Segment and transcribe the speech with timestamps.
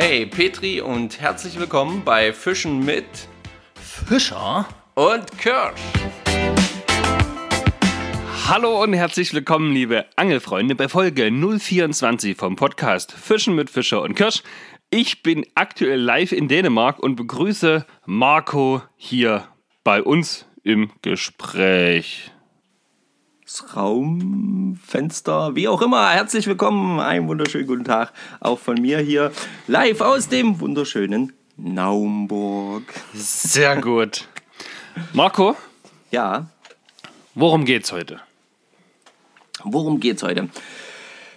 [0.00, 3.04] Hey Petri und herzlich willkommen bei Fischen mit
[3.74, 5.80] Fischer und Kirsch.
[8.46, 14.14] Hallo und herzlich willkommen, liebe Angelfreunde, bei Folge 024 vom Podcast Fischen mit Fischer und
[14.14, 14.44] Kirsch.
[14.88, 19.48] Ich bin aktuell live in Dänemark und begrüße Marco hier
[19.82, 22.30] bei uns im Gespräch.
[23.74, 26.10] Raumfenster, wie auch immer.
[26.10, 29.32] Herzlich willkommen, einen wunderschönen guten Tag auch von mir hier
[29.66, 32.82] live aus dem wunderschönen Naumburg.
[33.14, 34.28] Sehr gut.
[35.14, 35.56] Marco,
[36.10, 36.50] Ja,
[37.34, 38.20] worum geht's heute?
[39.64, 40.48] worum geht's heute?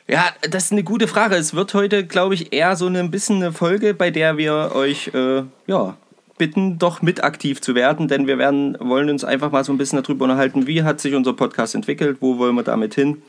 [0.08, 1.36] Ja, das ist eine gute Frage.
[1.36, 5.08] Es wird heute, glaube ich, eher so ein bisschen eine Folge, bei der wir euch
[5.14, 5.96] äh, ja,
[6.42, 9.78] bitten, doch mit aktiv zu werden, denn wir werden, wollen uns einfach mal so ein
[9.78, 13.22] bisschen darüber unterhalten, wie hat sich unser Podcast entwickelt, wo wollen wir damit hin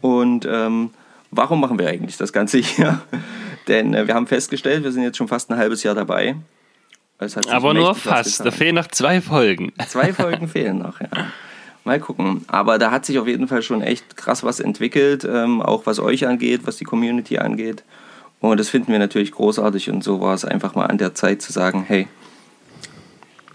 [0.00, 0.90] und ähm,
[1.32, 3.00] warum machen wir eigentlich das Ganze hier?
[3.66, 6.36] denn äh, wir haben festgestellt, wir sind jetzt schon fast ein halbes Jahr dabei.
[7.48, 8.46] Aber nur fast.
[8.46, 9.72] Da fehlen noch zwei Folgen.
[9.88, 11.08] Zwei Folgen fehlen noch, ja.
[11.82, 12.44] Mal gucken.
[12.46, 15.98] Aber da hat sich auf jeden Fall schon echt krass was entwickelt, ähm, auch was
[15.98, 17.82] euch angeht, was die Community angeht.
[18.38, 21.42] Und das finden wir natürlich großartig und so war es einfach mal an der Zeit
[21.42, 22.06] zu sagen, hey,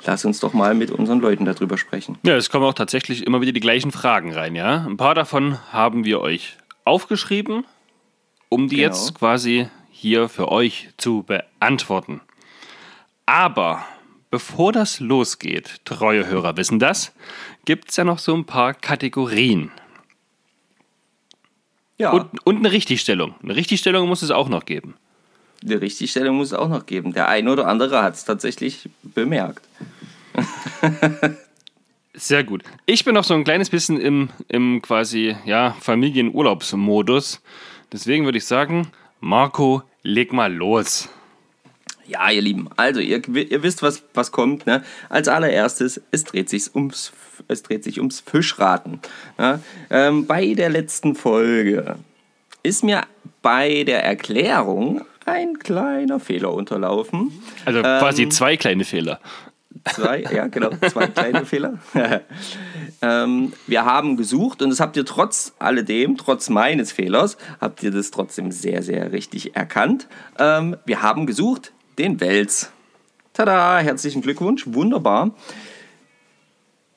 [0.06, 2.18] lass uns doch mal mit unseren Leuten darüber sprechen.
[2.24, 4.86] Ja, es kommen auch tatsächlich immer wieder die gleichen Fragen rein, ja.
[4.86, 7.66] Ein paar davon haben wir euch aufgeschrieben,
[8.50, 8.88] um die Genau.
[8.88, 12.22] jetzt quasi hier für euch zu beantworten.
[13.26, 13.84] Aber
[14.30, 17.12] bevor das losgeht, treue Hörer wissen das,
[17.66, 19.72] gibt es ja noch so ein paar Kategorien.
[21.98, 23.36] Ja, Und, und eine Richtigstellung.
[23.42, 24.96] Eine Richtigstellung muss es auch noch geben.
[25.62, 27.14] die Richtigstellung muss es auch noch geben.
[27.14, 29.66] Der eine oder andere hat es tatsächlich bemerkt.
[32.14, 32.64] Sehr gut.
[32.86, 37.42] Ich bin noch so ein kleines bisschen im, im quasi ja, Familienurlaubsmodus.
[37.92, 38.88] Deswegen würde ich sagen,
[39.20, 41.10] Marco, leg mal los.
[42.08, 44.66] Ja, ihr Lieben, also ihr, ihr wisst, was, was kommt.
[44.68, 44.84] Ne?
[45.10, 47.12] Als allererstes, es dreht sich ums,
[47.48, 49.00] es dreht sich ums Fischraten.
[49.38, 49.60] Ne?
[49.90, 51.98] Ähm, bei der letzten Folge
[52.62, 53.02] ist mir
[53.42, 57.32] bei der Erklärung ein kleiner Fehler unterlaufen.
[57.66, 59.20] Also quasi zwei kleine Fehler.
[59.94, 61.78] Zwei, ja, genau, zwei kleine Fehler.
[63.02, 67.92] ähm, wir haben gesucht und das habt ihr trotz alledem, trotz meines Fehlers, habt ihr
[67.92, 70.08] das trotzdem sehr, sehr richtig erkannt.
[70.40, 72.72] Ähm, wir haben gesucht den Wels.
[73.34, 75.32] Tada, herzlichen Glückwunsch, wunderbar.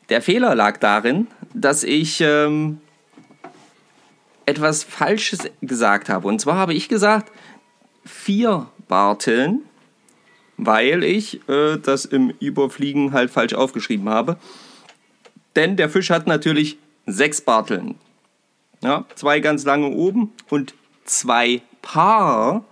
[0.08, 2.80] Der Fehler lag darin, dass ich ähm,
[4.46, 6.26] etwas Falsches gesagt habe.
[6.26, 7.30] Und zwar habe ich gesagt,
[8.04, 9.67] vier Barteln
[10.58, 14.36] weil ich äh, das im Überfliegen halt falsch aufgeschrieben habe.
[15.56, 16.76] Denn der Fisch hat natürlich
[17.06, 17.94] sechs Barteln.
[18.82, 20.74] Ja, zwei ganz lange oben und
[21.04, 22.64] zwei Paar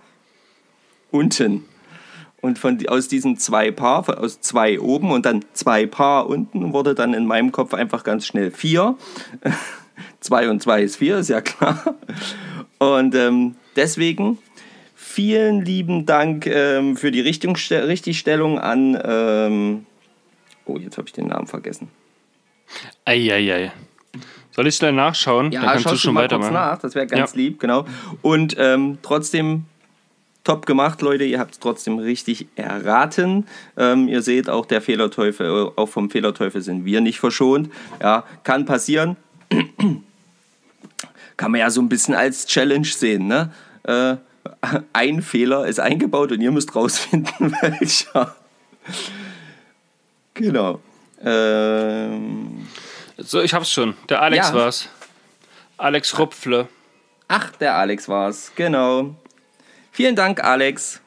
[1.11, 1.65] unten.
[2.39, 6.93] Und von, aus diesen zwei Paar, aus zwei oben und dann zwei Paar unten, wurde
[6.93, 8.95] dann in meinem Kopf einfach ganz schnell vier.
[10.19, 11.95] zwei und zwei ist vier, ist ja klar.
[12.77, 14.37] Und ähm, deswegen
[15.17, 18.95] vielen lieben Dank ähm, für die Richtungste Richtigstellung an.
[19.03, 19.85] Ähm,
[20.65, 21.87] oh, jetzt habe ich den Namen vergessen.
[23.03, 23.71] Eieiei.
[24.51, 25.51] Soll ich schnell nachschauen?
[25.51, 26.53] Ja, Dann kannst schau du schon mal kurz weitermachen.
[26.53, 27.37] nach, das wäre ganz Ja.
[27.37, 27.85] lieb, genau.
[28.21, 29.65] Und ähm, trotzdem
[30.43, 31.23] top gemacht, Leute.
[31.23, 33.47] Ihr habt es trotzdem richtig erraten.
[33.75, 37.71] Ähm, ihr seht auch der Fehlerteufel, äh, auch vom Fehlerteufel sind wir nicht verschont.
[37.99, 39.17] Ja, kann passieren.
[41.37, 43.51] kann man ja so ein bisschen als Challenge sehen, ne?
[43.81, 44.17] Äh,
[44.93, 48.35] ein Fehler ist eingebaut und ihr müsst rausfinden, welcher.
[50.33, 50.79] Genau.
[51.23, 52.67] Ähm,
[53.17, 53.95] So, ich hab's schon.
[54.09, 54.53] Der Alex Ja.
[54.55, 54.89] war's.
[55.77, 56.67] Alex Rupfle.
[57.27, 59.15] Ach, der Alex war's, genau.
[59.91, 61.01] Vielen Dank, Alex.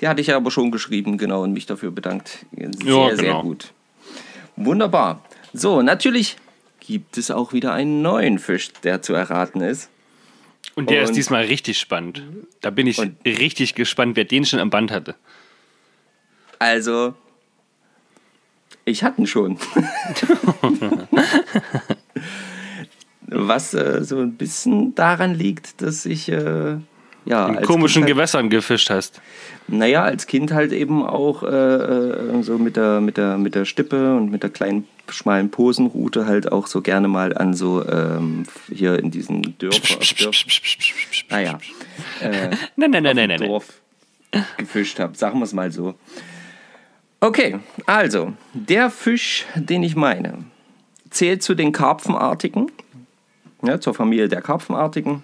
[0.00, 2.46] Die hatte ich ja aber schon geschrieben, genau, und mich dafür bedankt.
[2.52, 3.42] Sehr, Ja, sehr genau.
[3.42, 3.72] gut.
[4.56, 5.22] Wunderbar.
[5.52, 6.36] So, natürlich
[6.80, 9.88] gibt es auch wieder einen neuen Fisch, der zu erraten ist.
[10.74, 12.22] Und der ist Und- diesmal richtig spannend.
[12.60, 15.14] Da bin ich Und- richtig gespannt, wer den schon am Band hatte.
[16.58, 17.14] Also,
[18.84, 19.58] ich hatte ihn schon.
[23.26, 26.76] Was äh, so ein bisschen daran liegt, dass ich äh,
[27.24, 29.22] ja, In komischen Kind halt, Gewässern gefischt hast.
[29.66, 33.64] Naja, als Kind halt eben auch äh, äh, so mit der, mit, der, mit der
[33.64, 38.44] Stippe und mit der kleinen schmalen Posenroute halt auch so gerne mal an so ähm,
[38.72, 40.44] hier in diesen Dörfer, Dörf,
[41.30, 41.58] naja,
[42.20, 43.40] äh, Nein, nein, nein, nein, nein.
[43.40, 43.80] Dorf
[44.56, 45.94] gefischt habe, sagen wir es mal so.
[47.20, 50.44] Okay, also, der Fisch, den ich meine,
[51.10, 52.70] zählt zu den Karpfenartigen,
[53.62, 55.22] ja, zur Familie der Karpfenartigen.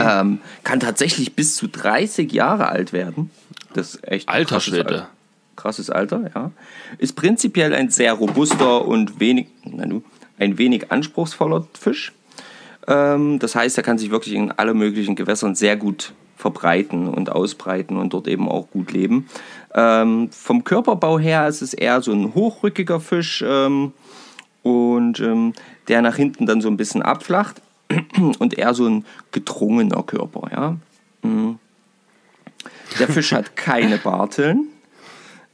[0.00, 3.30] ähm, kann tatsächlich bis zu 30 Jahre alt werden.
[3.74, 5.08] Das ist echt Alter Schwede.
[5.56, 6.50] Krasses Alter, ja.
[6.98, 9.48] Ist prinzipiell ein sehr robuster und wenig,
[10.38, 12.12] ein wenig anspruchsvoller Fisch.
[12.86, 17.30] Ähm, das heißt, er kann sich wirklich in alle möglichen Gewässern sehr gut verbreiten und
[17.30, 19.28] ausbreiten und dort eben auch gut leben.
[19.74, 23.92] Ähm, vom Körperbau her ist es eher so ein hochrückiger Fisch ähm,
[24.62, 25.22] und
[25.88, 27.60] der nach hinten dann so ein bisschen abflacht
[28.38, 30.50] und eher so ein gedrungener Körper.
[30.50, 30.76] Ja?
[31.22, 31.58] Mhm.
[32.98, 34.68] Der Fisch hat keine Barteln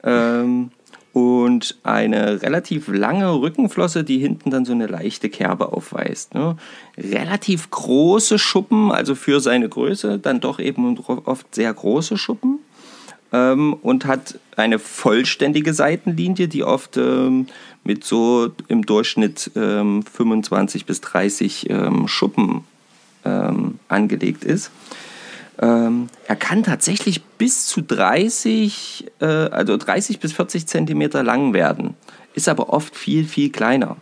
[0.02, 0.70] ähm,
[1.12, 6.34] und eine relativ lange Rückenflosse, die hinten dann so eine leichte Kerbe aufweist.
[6.34, 6.56] Ne?
[6.96, 12.60] Relativ große Schuppen, also für seine Größe dann doch eben oft sehr große Schuppen.
[13.32, 17.46] Ähm, und hat eine vollständige Seitenlinie, die oft ähm,
[17.84, 22.64] mit so im Durchschnitt ähm, 25 bis 30 ähm, Schuppen
[23.24, 24.72] ähm, angelegt ist.
[25.60, 31.96] Ähm, er kann tatsächlich bis zu 30, äh, also 30 bis 40 Zentimeter lang werden,
[32.34, 33.98] ist aber oft viel, viel kleiner.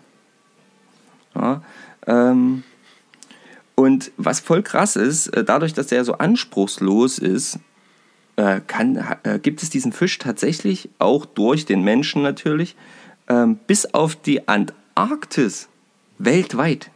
[1.35, 1.63] Ja,
[2.07, 2.63] ähm,
[3.75, 7.59] und was voll krass ist, äh, dadurch, dass er so anspruchslos ist,
[8.37, 12.77] äh, kann, äh, gibt es diesen Fisch tatsächlich auch durch den Menschen natürlich
[13.29, 15.69] ähm, bis auf die Antarktis
[16.19, 16.91] weltweit.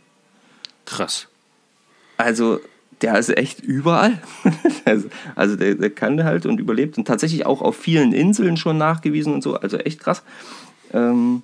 [0.84, 1.28] Krass.
[2.16, 2.60] Also
[3.02, 4.18] der ist echt überall.
[5.34, 9.34] also, der, der, kann halt und überlebt und tatsächlich auch auf vielen Inseln schon nachgewiesen
[9.34, 9.56] und so.
[9.56, 10.22] Also echt krass.
[10.92, 11.42] Ähm,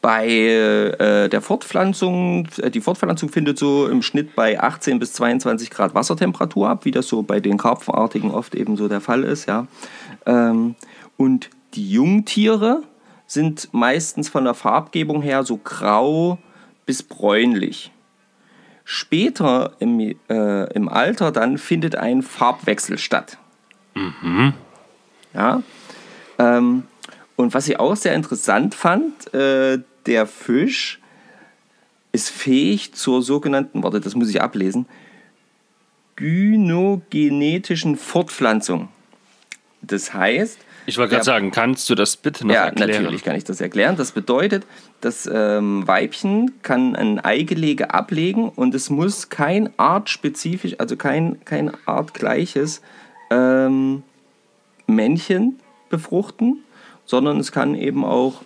[0.00, 5.70] bei äh, der Fortpflanzung, äh, die Fortpflanzung findet so im Schnitt bei 18 bis 22
[5.70, 9.46] Grad Wassertemperatur ab, wie das so bei den Karpfenartigen oft eben so der Fall ist.
[9.46, 9.66] Ja.
[10.26, 10.76] Ähm,
[11.16, 12.82] und die Jungtiere
[13.26, 16.38] sind meistens von der Farbgebung her so grau
[16.86, 17.90] bis bräunlich.
[18.90, 23.36] Später im, äh, im Alter dann findet ein Farbwechsel statt.
[23.94, 24.54] Mhm.
[25.34, 25.62] Ja.
[26.38, 26.84] Ähm,
[27.36, 31.00] und was ich auch sehr interessant fand, äh, der Fisch
[32.12, 34.86] ist fähig zur sogenannten, warte, das muss ich ablesen,
[36.16, 38.88] gynogenetischen Fortpflanzung.
[39.82, 40.58] Das heißt,
[40.88, 42.90] ich wollte gerade sagen, kannst du das bitte noch ja, erklären?
[42.90, 43.96] Ja, natürlich kann ich das erklären.
[43.96, 44.64] Das bedeutet,
[45.02, 51.72] das ähm, Weibchen kann ein Eigelege ablegen und es muss kein artspezifisch, also kein, kein
[51.84, 52.80] artgleiches
[53.30, 54.02] ähm,
[54.86, 56.64] Männchen befruchten,
[57.04, 58.40] sondern es kann eben auch,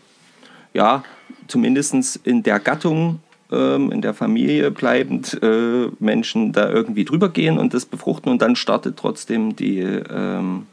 [0.74, 1.04] ja,
[1.46, 3.20] zumindest in der Gattung,
[3.52, 8.42] ähm, in der Familie bleibend äh, Menschen da irgendwie drüber gehen und das befruchten und
[8.42, 10.66] dann startet trotzdem die, ähm,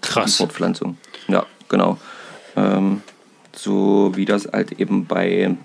[0.00, 0.36] Krass.
[0.36, 0.98] Fortpflanzung.
[1.28, 1.98] Ja, genau.
[2.56, 3.02] Ähm,
[3.52, 5.56] so wie das halt eben bei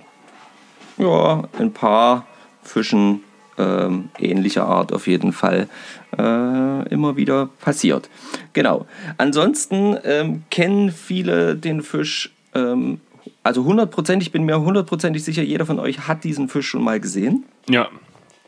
[0.97, 2.25] ja, ein paar
[2.63, 3.21] Fischen
[3.57, 5.69] ähm, ähnlicher Art auf jeden Fall
[6.17, 8.09] äh, immer wieder passiert.
[8.53, 8.85] Genau.
[9.17, 12.99] Ansonsten ähm, kennen viele den Fisch, ähm,
[13.43, 16.99] also hundertprozentig, ich bin mir hundertprozentig sicher, jeder von euch hat diesen Fisch schon mal
[16.99, 17.45] gesehen.
[17.69, 17.89] Ja,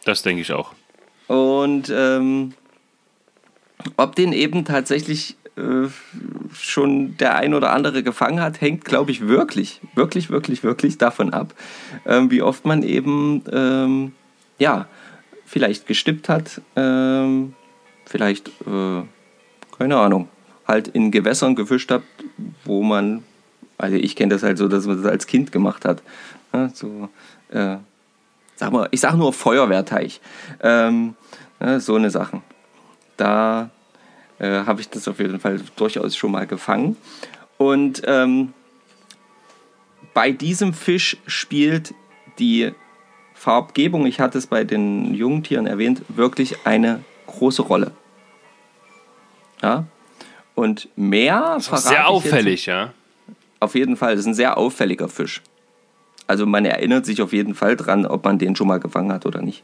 [0.04, 0.74] das denke ich auch.
[1.28, 2.54] Und ähm,
[3.96, 5.90] ob den eben tatsächlich äh,
[6.54, 11.34] schon der ein oder andere gefangen hat, hängt, glaube ich, wirklich, wirklich, wirklich, wirklich davon
[11.34, 11.54] ab,
[12.06, 14.14] ähm, wie oft man eben, ähm,
[14.60, 14.88] ja,
[15.46, 17.54] vielleicht gestippt hat, ähm,
[18.06, 19.02] vielleicht, äh,
[19.78, 20.28] keine Ahnung,
[20.68, 22.04] halt in Gewässern gefischt hat,
[22.66, 23.24] wo man,
[23.78, 26.02] also ich kenne das halt so, dass man das als Kind gemacht hat.
[26.54, 27.10] Ja, so,
[27.50, 27.78] äh,
[28.56, 30.20] sag mal, ich sage nur Feuerwehrteich.
[30.62, 31.16] Ähm,
[31.60, 32.42] ja, so eine Sachen.
[33.16, 33.70] Da
[34.40, 36.98] äh, habe ich das auf jeden Fall durchaus schon mal gefangen.
[37.58, 38.54] Und ähm,
[40.14, 41.94] bei diesem Fisch spielt
[42.40, 42.72] die
[43.34, 47.92] Farbgebung, ich hatte es bei den Jungtieren erwähnt, wirklich eine große Rolle.
[49.62, 49.86] Ja.
[50.56, 52.94] Und mehr Sehr auffällig, ja.
[53.60, 55.42] Auf jeden Fall, das ist ein sehr auffälliger Fisch.
[56.26, 59.26] Also man erinnert sich auf jeden Fall dran, ob man den schon mal gefangen hat
[59.26, 59.64] oder nicht.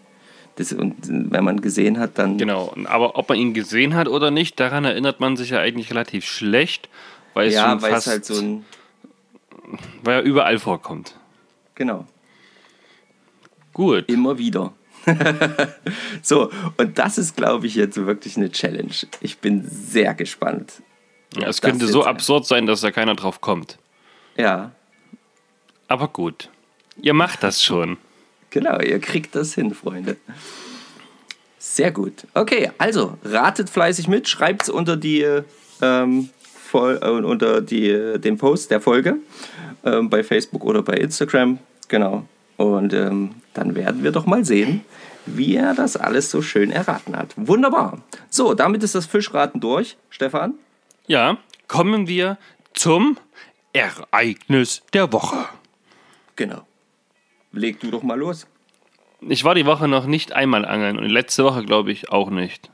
[0.55, 2.37] Das, und wenn man gesehen hat, dann.
[2.37, 5.89] Genau, aber ob man ihn gesehen hat oder nicht, daran erinnert man sich ja eigentlich
[5.89, 6.89] relativ schlecht,
[7.33, 8.65] weil es, ja, weil es halt so ein.
[10.03, 11.15] Weil er überall vorkommt.
[11.75, 12.05] Genau.
[13.73, 14.07] Gut.
[14.09, 14.73] Immer wieder.
[16.21, 18.93] so, und das ist, glaube ich, jetzt wirklich eine Challenge.
[19.21, 20.81] Ich bin sehr gespannt.
[21.35, 23.79] Ja, es könnte so absurd sein, dass da keiner drauf kommt.
[24.37, 24.71] Ja.
[25.87, 26.49] Aber gut.
[27.01, 27.97] Ihr macht das schon.
[28.53, 30.15] Genau, ihr kriegt das hin, Freunde.
[31.57, 32.27] Sehr gut.
[32.35, 35.25] Okay, also ratet fleißig mit, schreibt es unter die
[35.81, 39.17] ähm, voll, äh, unter die, den Post der Folge
[39.83, 41.57] ähm, bei Facebook oder bei Instagram.
[41.87, 42.27] Genau.
[42.57, 44.81] Und ähm, dann werden wir doch mal sehen,
[45.25, 47.33] wie er das alles so schön erraten hat.
[47.35, 48.03] Wunderbar.
[48.29, 50.53] So, damit ist das Fischraten durch, Stefan.
[51.07, 52.37] Ja, kommen wir
[52.75, 53.17] zum
[53.73, 55.45] Ereignis der Woche.
[56.35, 56.67] Genau.
[57.53, 58.47] Leg du doch mal los.
[59.21, 62.69] Ich war die Woche noch nicht einmal angeln und letzte Woche glaube ich auch nicht.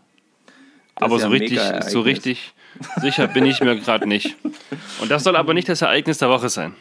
[0.96, 2.54] Das aber so ja ein richtig, so richtig
[2.98, 4.36] sicher bin ich mir gerade nicht.
[5.02, 6.76] Und das soll aber nicht das Ereignis der Woche sein.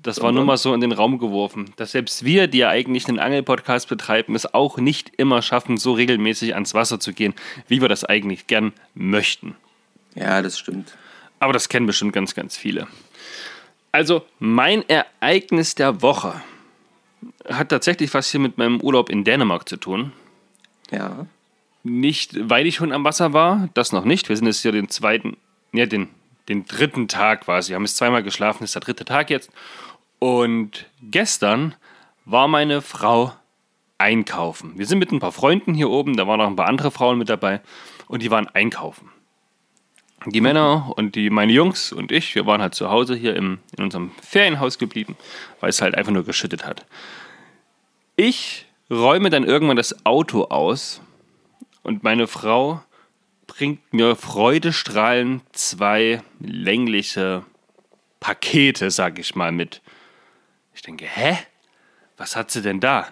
[0.00, 3.08] Das war nur mal so in den Raum geworfen, dass selbst wir, die ja eigentlich
[3.08, 7.34] einen Angelpodcast betreiben, es auch nicht immer schaffen, so regelmäßig ans Wasser zu gehen,
[7.66, 9.56] wie wir das eigentlich gern möchten.
[10.14, 10.96] Ja, das stimmt.
[11.40, 12.86] Aber das kennen bestimmt ganz, ganz viele.
[13.90, 16.40] Also, mein Ereignis der Woche
[17.48, 20.12] hat tatsächlich was hier mit meinem Urlaub in Dänemark zu tun.
[20.90, 21.26] Ja.
[21.82, 24.28] Nicht, weil ich schon am Wasser war, das noch nicht.
[24.28, 25.36] Wir sind jetzt hier den zweiten,
[25.72, 26.08] ja, den,
[26.48, 27.70] den dritten Tag quasi.
[27.70, 29.50] Wir haben jetzt zweimal geschlafen, ist der dritte Tag jetzt.
[30.18, 31.74] Und gestern
[32.24, 33.32] war meine Frau
[33.96, 34.72] einkaufen.
[34.76, 37.18] Wir sind mit ein paar Freunden hier oben, da waren noch ein paar andere Frauen
[37.18, 37.60] mit dabei
[38.06, 39.10] und die waren einkaufen.
[40.30, 43.58] Die Männer und die, meine Jungs und ich, wir waren halt zu Hause hier im,
[43.76, 45.16] in unserem Ferienhaus geblieben,
[45.60, 46.84] weil es halt einfach nur geschüttet hat.
[48.16, 51.00] Ich räume dann irgendwann das Auto aus
[51.82, 52.82] und meine Frau
[53.46, 57.44] bringt mir freudestrahlend zwei längliche
[58.20, 59.80] Pakete, sag ich mal, mit.
[60.74, 61.38] Ich denke, hä?
[62.16, 63.08] Was hat sie denn da?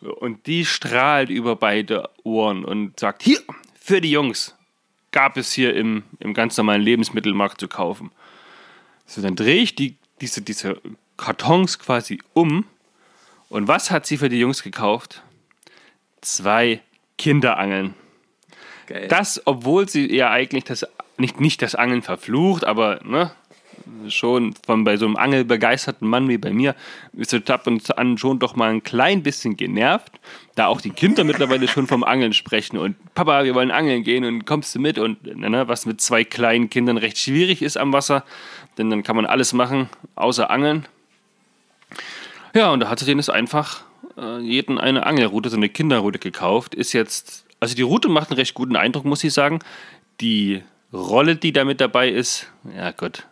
[0.00, 3.40] Und die strahlt über beide Ohren und sagt, hier,
[3.80, 4.55] für die Jungs,
[5.16, 8.10] gab es hier im, im ganz normalen Lebensmittelmarkt zu kaufen.
[9.06, 10.78] So, dann drehe ich die, diese, diese
[11.16, 12.66] Kartons quasi um.
[13.48, 15.22] Und was hat sie für die Jungs gekauft?
[16.20, 16.82] Zwei
[17.16, 17.94] Kinderangeln.
[18.88, 19.08] Geil.
[19.08, 23.32] Das, obwohl sie ja eigentlich das, nicht, nicht das Angeln verflucht, aber ne,
[24.08, 26.74] schon von bei so einem angelbegeisterten Mann wie bei mir
[27.12, 30.12] ist es ab und an schon doch mal ein klein bisschen genervt,
[30.54, 34.24] da auch die Kinder mittlerweile schon vom Angeln sprechen und Papa, wir wollen angeln gehen
[34.24, 37.92] und kommst du mit und ne, was mit zwei kleinen Kindern recht schwierig ist am
[37.92, 38.24] Wasser,
[38.78, 40.86] denn dann kann man alles machen, außer angeln.
[42.54, 43.84] Ja, und da hat sie denen es einfach
[44.16, 48.38] äh, jeden eine Angelroute, so eine Kinderroute gekauft, ist jetzt, also die Route macht einen
[48.38, 49.60] recht guten Eindruck, muss ich sagen.
[50.20, 53.26] Die Rolle, die da mit dabei ist, ja Gott,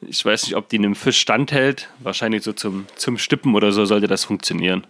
[0.00, 1.88] ich weiß nicht, ob die einem Fisch standhält.
[2.00, 4.86] Wahrscheinlich so zum, zum Stippen oder so sollte das funktionieren.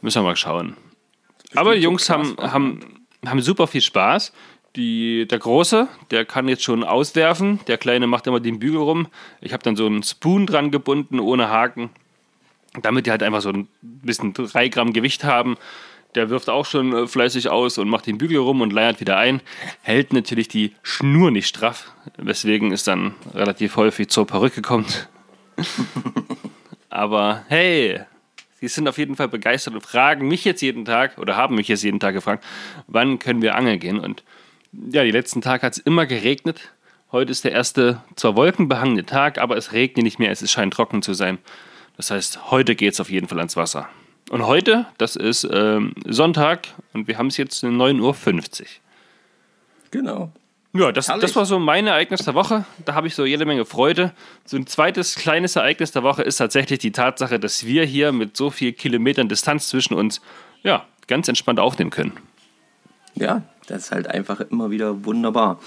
[0.00, 0.76] Müssen wir mal schauen.
[1.54, 4.32] Aber die Jungs haben, haben, haben super viel Spaß.
[4.76, 7.60] Die, der Große, der kann jetzt schon auswerfen.
[7.66, 9.08] Der Kleine macht immer den Bügel rum.
[9.40, 11.90] Ich habe dann so einen Spoon dran gebunden, ohne Haken.
[12.82, 15.56] Damit die halt einfach so ein bisschen 3 Gramm Gewicht haben.
[16.18, 19.18] Der wirft auch schon äh, fleißig aus und macht den Bügel rum und leiert wieder
[19.18, 19.40] ein.
[19.82, 25.08] Hält natürlich die Schnur nicht straff, weswegen es dann relativ häufig zur Perücke kommt.
[26.90, 28.00] Aber hey,
[28.58, 31.68] sie sind auf jeden Fall begeistert und fragen mich jetzt jeden Tag oder haben mich
[31.68, 32.44] jetzt jeden Tag gefragt,
[32.88, 34.00] wann können wir angeln gehen.
[34.00, 34.24] Und
[34.72, 36.72] ja, die letzten Tage hat es immer geregnet.
[37.12, 41.00] Heute ist der erste, zwar wolkenbehangene Tag, aber es regnet nicht mehr, es scheint trocken
[41.00, 41.38] zu sein.
[41.96, 43.88] Das heißt, heute geht es auf jeden Fall ans Wasser.
[44.30, 48.66] Und heute, das ist ähm, Sonntag und wir haben es jetzt 9.50 Uhr.
[49.90, 50.32] Genau.
[50.74, 51.22] Ja, das, Herrlich.
[51.22, 52.66] das war so mein Ereignis der Woche.
[52.84, 54.12] Da habe ich so jede Menge Freude.
[54.44, 58.36] So ein zweites kleines Ereignis der Woche ist tatsächlich die Tatsache, dass wir hier mit
[58.36, 60.20] so viel Kilometern Distanz zwischen uns
[60.62, 62.12] ja, ganz entspannt aufnehmen können.
[63.14, 65.58] Ja, das ist halt einfach immer wieder wunderbar.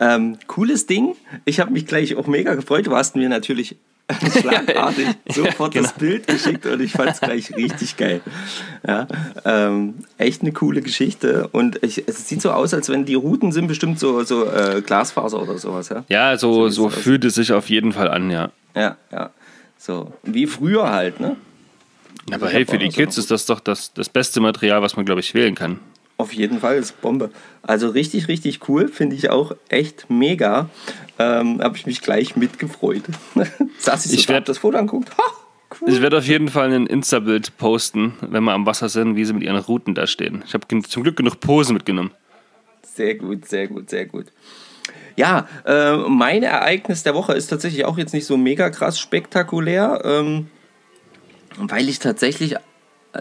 [0.00, 1.16] Ähm, cooles Ding.
[1.44, 2.86] Ich habe mich gleich auch mega gefreut.
[2.86, 3.76] Du hast mir natürlich
[4.40, 5.98] schlagartig sofort das genau.
[5.98, 8.20] Bild geschickt und ich fand es gleich richtig geil.
[8.86, 9.08] Ja,
[9.44, 11.48] ähm, echt eine coole Geschichte.
[11.48, 14.80] Und ich, es sieht so aus, als wenn die Routen sind bestimmt so, so äh,
[14.80, 15.88] Glasfaser oder sowas.
[15.88, 16.94] Ja, Ja, so, so aus.
[16.94, 18.50] fühlt es sich auf jeden Fall an, ja.
[18.74, 18.96] ja.
[19.10, 19.30] ja.
[19.78, 21.36] So, wie früher halt, ne?
[22.32, 25.04] Aber hey, für die so Kids ist das doch das, das beste Material, was man,
[25.04, 25.78] glaube ich, wählen kann.
[26.18, 27.30] Auf jeden Fall ist Bombe.
[27.62, 28.88] Also richtig, richtig cool.
[28.88, 30.70] Finde ich auch echt mega.
[31.18, 33.02] Ähm, Habe ich mich gleich mitgefreut.
[33.78, 35.10] Saß ich, Ich so da, werd- hab das Foto anguckt.
[35.16, 35.22] Ha,
[35.80, 35.88] cool.
[35.90, 39.32] Ich werde auf jeden Fall ein Insta-Bild posten, wenn wir am Wasser sind, wie sie
[39.32, 40.42] mit ihren Routen da stehen.
[40.46, 42.10] Ich habe zum Glück genug Posen mitgenommen.
[42.82, 44.26] Sehr gut, sehr gut, sehr gut.
[45.16, 50.02] Ja, äh, mein Ereignis der Woche ist tatsächlich auch jetzt nicht so mega krass spektakulär,
[50.04, 50.48] ähm,
[51.58, 52.56] weil ich tatsächlich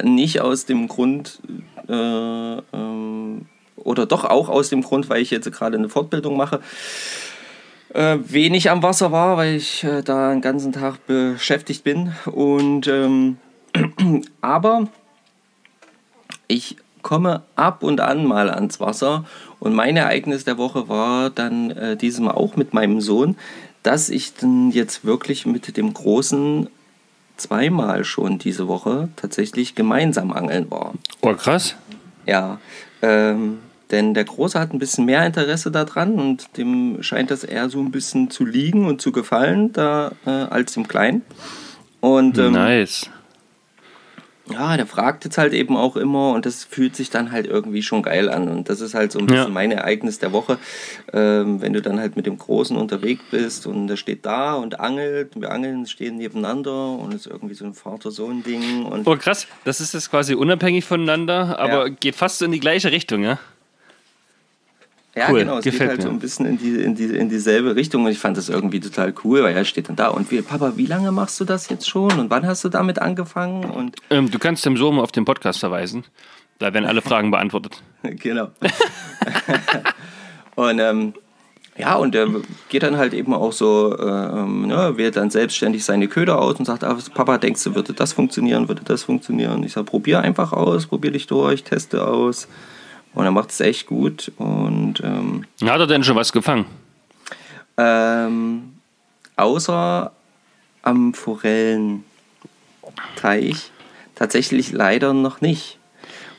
[0.04, 1.40] nicht aus dem Grund
[1.88, 3.46] äh, ähm,
[3.78, 6.60] oder doch auch aus dem Grund, weil ich jetzt gerade eine Fortbildung mache,
[7.96, 12.14] äh, wenig am Wasser war, weil ich äh, da den ganzen Tag beschäftigt bin.
[12.26, 13.38] Und ähm,
[14.42, 14.88] aber
[16.48, 19.26] ich komme ab und an mal ans Wasser
[19.60, 23.38] und mein Ereignis der Woche war dann äh, dieses Mal auch mit meinem Sohn,
[23.84, 26.68] dass ich dann jetzt wirklich mit dem Großen
[27.38, 30.94] zweimal schon diese Woche tatsächlich gemeinsam angeln war.
[31.22, 31.76] Oh, krass.
[32.26, 32.60] Ja,
[33.02, 33.60] ähm,
[33.92, 37.80] denn der Große hat ein bisschen mehr Interesse daran und dem scheint das eher so
[37.80, 41.22] ein bisschen zu liegen und zu gefallen da, äh, als dem Kleinen.
[42.02, 43.10] Und ähm, nice.
[44.52, 47.82] ja, der fragt jetzt halt eben auch immer und das fühlt sich dann halt irgendwie
[47.82, 48.48] schon geil an.
[48.48, 49.50] Und das ist halt so ein bisschen Ja.
[49.50, 50.60] mein Ereignis der Woche,
[51.14, 54.80] ähm, wenn du dann halt mit dem Großen unterwegs bist und der steht da und
[54.80, 59.48] angelt, wir angeln, stehen nebeneinander und es ist irgendwie so ein Vater-Sohn-Ding Oh, krass.
[59.64, 61.90] Das ist jetzt quasi unabhängig voneinander, aber Ja.
[62.00, 63.40] geht fast so in die gleiche Richtung, ja?
[65.16, 66.14] Ja, Cool, genau, es geht gefällt halt so mir.
[66.16, 69.14] ein bisschen in, die, in, die, in dieselbe Richtung und ich fand das irgendwie total
[69.24, 71.88] cool, weil er steht dann da und wie, Papa, wie lange machst du das jetzt
[71.88, 75.24] schon und wann hast du damit angefangen und Ähm, du kannst dem Sohn auf den
[75.24, 76.04] Podcast verweisen.
[76.60, 77.82] Da werden alle Fragen beantwortet.
[78.04, 78.50] genau.
[80.56, 81.14] und ähm,
[81.78, 82.28] ja, und er
[82.70, 86.66] geht dann halt eben auch so, ähm, ne, wählt dann selbstständig seine Köder aus und
[86.66, 89.64] sagt, ah, Papa, denkst du, würde das funktionieren, würde das funktionieren?
[89.64, 92.48] Ich sage, probier einfach aus, probier dich durch, teste aus.
[93.16, 96.66] Und er macht es echt gut und ähm, Hat er denn schon was gefangen?
[97.78, 98.74] Ähm,
[99.38, 100.12] außer
[100.84, 102.04] am Forellenteich
[104.16, 105.78] tatsächlich leider noch nicht.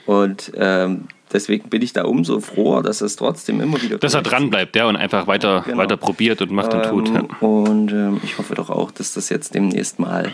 [0.07, 3.99] Und ähm, deswegen bin ich da umso froher, dass es trotzdem immer wieder.
[3.99, 5.79] Dass er dran bleibt, ja, und einfach weiter, Genau.
[5.79, 7.09] weiter probiert und macht und tut.
[7.09, 7.21] Ja.
[7.21, 10.31] Ähm, Und ähm, ich hoffe doch auch, dass das jetzt demnächst mal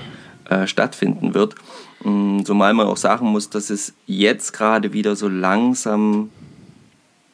[0.50, 1.54] äh, stattfinden wird.
[2.04, 6.30] Mm, Zumal man auch sagen muss, dass es jetzt gerade wieder so langsam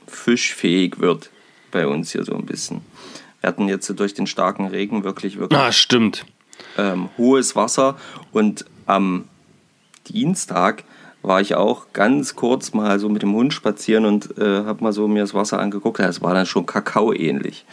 [0.06, 1.30] fischfähig wird
[1.70, 2.80] bei uns hier so ein bisschen.
[3.40, 6.24] Wir hatten jetzt durch den starken Regen wirklich, wirklich Ah, stimmt.
[6.76, 7.96] ähm, hohes Wasser
[8.32, 9.24] und am
[10.08, 10.84] Dienstag
[11.22, 14.92] war ich auch ganz kurz mal so mit dem Hund spazieren und äh, habe mal
[14.92, 16.00] so mir das Wasser angeguckt.
[16.00, 17.64] Es war dann schon Kakao ähnlich.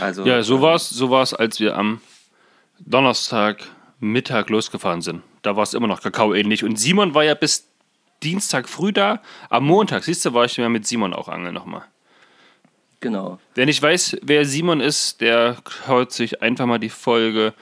[0.00, 2.00] Also, Ja, so war es, so war's, als wir am
[2.80, 3.58] Donnerstag
[4.00, 5.22] Mittag losgefahren sind.
[5.46, 6.64] Da war es immer noch Kakao ähnlich.
[6.64, 7.68] Und Simon war ja bis
[8.24, 9.22] Dienstag früh da.
[9.48, 11.84] Am Montag, siehst du, war ich ja mit Simon auch angeln nochmal.
[12.98, 13.38] Genau.
[13.54, 17.54] Wer nicht weiß, wer Simon ist, der schaut sich einfach mal die Folge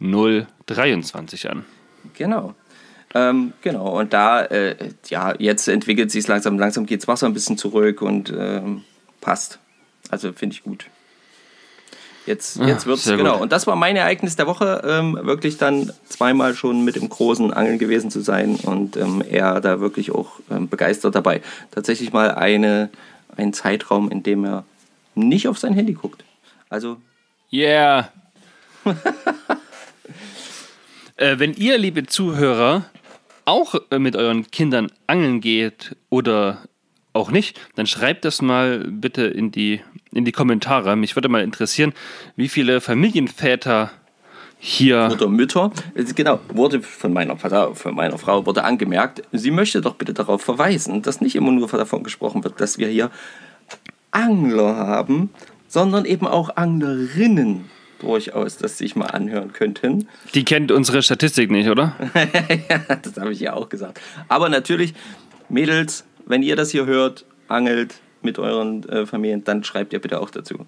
[0.00, 1.64] 023 an.
[2.12, 2.54] Genau.
[3.14, 4.76] Ähm, genau, und da, äh,
[5.08, 8.84] ja, jetzt entwickelt sich es langsam, langsam geht das Wasser ein bisschen zurück und ähm,
[9.22, 9.60] passt.
[10.10, 10.89] Also finde ich gut.
[12.30, 13.32] Jetzt, jetzt wird's, sehr genau.
[13.32, 13.42] gut.
[13.42, 17.52] Und das war mein Ereignis der Woche, ähm, wirklich dann zweimal schon mit dem großen
[17.52, 21.42] Angeln gewesen zu sein und ähm, er da wirklich auch ähm, begeistert dabei.
[21.72, 22.88] Tatsächlich mal eine,
[23.36, 24.64] ein Zeitraum, in dem er
[25.16, 26.22] nicht auf sein Handy guckt.
[26.68, 26.98] Also
[27.52, 28.12] Yeah.
[31.16, 32.84] äh, wenn ihr, liebe Zuhörer,
[33.44, 36.58] auch äh, mit euren Kindern angeln geht oder
[37.12, 39.80] auch nicht, dann schreibt das mal bitte in die,
[40.12, 40.94] in die Kommentare.
[40.96, 41.92] Mich würde mal interessieren,
[42.36, 43.90] wie viele Familienväter
[44.58, 45.08] hier.
[45.12, 45.72] oder Mütter.
[45.94, 50.12] Es- Genau, wurde von meiner, Frau- von meiner Frau wurde angemerkt, sie möchte doch bitte
[50.14, 53.10] darauf verweisen, dass nicht immer nur davon gesprochen wird, dass wir hier
[54.10, 55.30] Angler haben,
[55.68, 57.70] sondern eben auch Anglerinnen
[58.00, 60.08] durchaus, das sich mal anhören könnten.
[60.34, 61.94] Die kennt unsere Statistik nicht, oder?
[62.68, 64.00] ja, das habe ich ja auch gesagt.
[64.28, 64.94] Aber natürlich,
[65.48, 70.20] Mädels, wenn ihr das hier hört, angelt mit euren äh, Familien, dann schreibt ihr bitte
[70.20, 70.66] auch dazu.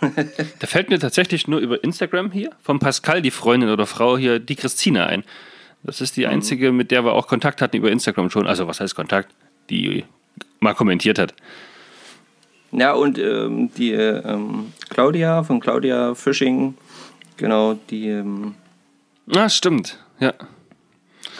[0.58, 4.40] Da fällt mir tatsächlich nur über Instagram hier von Pascal, die Freundin oder Frau hier,
[4.40, 5.22] die Christine ein.
[5.84, 8.48] Das ist die einzige, mit der wir auch Kontakt hatten über Instagram schon.
[8.48, 9.32] Also, was heißt Kontakt?
[9.70, 10.04] Die
[10.58, 11.34] mal kommentiert hat.
[12.72, 16.76] Ja, und ähm, die ähm, Claudia von Claudia Fishing,
[17.36, 18.56] genau, die, ähm,
[19.32, 19.98] Ah, stimmt.
[20.18, 20.34] Ja,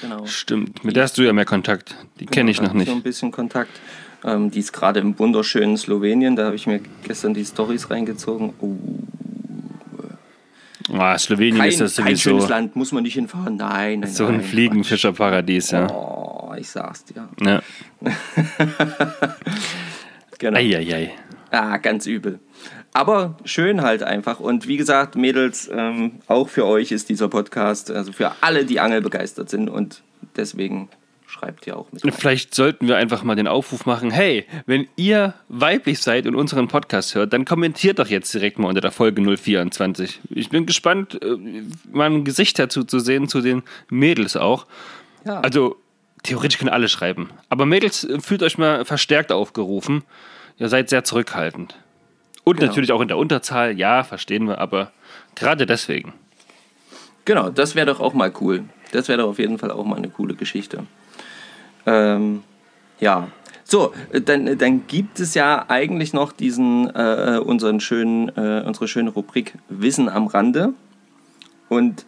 [0.00, 0.26] genau.
[0.26, 0.85] stimmt.
[0.85, 1.94] Mit der hast du ja mehr Kontakt.
[2.20, 2.90] Die kenne ich noch hab So nicht.
[2.90, 3.70] ein bisschen Kontakt.
[4.24, 8.52] Ähm, die ist gerade im wunderschönen Slowenien, da habe ich mir gestern die Stories reingezogen.
[8.61, 8.76] Oh,
[10.92, 13.56] Ah, Slowenien kein, ist das kein schönes sowieso Land, muss man nicht hinfahren.
[13.56, 15.88] Nein, nein, so ein nein, Fliegenfischerparadies, ja.
[15.90, 17.28] Oh, ich sag's dir.
[17.40, 17.61] ja.
[20.38, 20.59] Genau.
[20.59, 21.12] Eieiei.
[21.50, 22.40] Ah, ganz übel.
[22.96, 24.40] Aber schön halt einfach.
[24.40, 28.80] Und wie gesagt, Mädels, ähm, auch für euch ist dieser Podcast, also für alle, die
[28.80, 29.68] angelbegeistert sind.
[29.68, 30.00] Und
[30.35, 30.88] deswegen
[31.26, 32.02] schreibt ihr auch mit.
[32.02, 32.12] rein.
[32.12, 36.68] Vielleicht sollten wir einfach mal den Aufruf machen, hey, wenn ihr weiblich seid und unseren
[36.68, 40.22] Podcast hört, dann kommentiert doch jetzt direkt mal unter der Folge 024.
[40.30, 41.37] Ich bin gespannt, äh,
[41.92, 44.64] mal ein Gesicht dazu zu sehen, zu den Mädels auch.
[45.26, 45.40] Ja.
[45.40, 45.76] Also,
[46.22, 47.28] theoretisch können alle schreiben.
[47.50, 50.02] Aber Mädels, äh, fühlt euch mal verstärkt aufgerufen.
[50.56, 51.76] Ihr seid sehr zurückhaltend.
[52.48, 52.70] Und Genau.
[52.70, 54.92] natürlich auch in der Unterzahl, ja, verstehen wir, aber
[55.35, 56.12] gerade deswegen.
[57.24, 58.62] Genau, das wäre doch auch mal cool.
[58.92, 60.85] Das wäre doch auf jeden Fall auch mal eine coole Geschichte.
[61.87, 62.44] Ähm,
[63.00, 63.26] ja.
[63.64, 69.11] So, dann, dann gibt es ja eigentlich noch diesen, äh, unseren schönen, äh, unsere schöne
[69.11, 70.72] Rubrik Wissen am Rande.
[71.68, 72.06] Und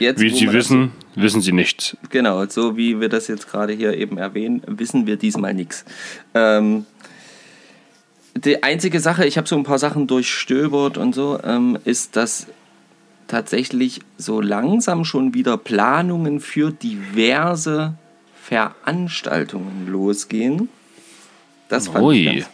[0.00, 1.96] Jetzt, Wie Sie wissen, wissen Sie nichts.
[2.00, 5.84] Das, genau, so wie wir das jetzt gerade hier eben erwähnen, wissen wir diesmal nichts.
[6.34, 6.86] Ähm,
[8.44, 12.46] die einzige Sache, ich habe so ein paar Sachen durchstöbert und so, ähm, ist, dass
[13.26, 17.94] tatsächlich so langsam schon wieder Planungen für diverse
[18.42, 20.68] Veranstaltungen losgehen.
[21.68, 22.16] Das fand, Ui.
[22.16, 22.50] ich ganz,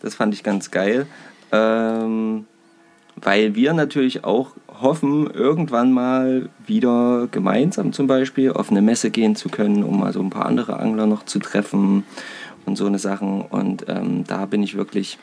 [0.00, 1.06] das fand ich ganz geil.
[1.50, 2.46] Ähm,
[3.16, 9.36] weil wir natürlich auch hoffen, irgendwann mal wieder gemeinsam zum Beispiel auf eine Messe gehen
[9.36, 12.04] zu können, um mal so ein paar andere Angler noch zu treffen
[12.66, 13.42] und so eine Sachen.
[13.42, 15.18] Und ähm, da bin ich wirklich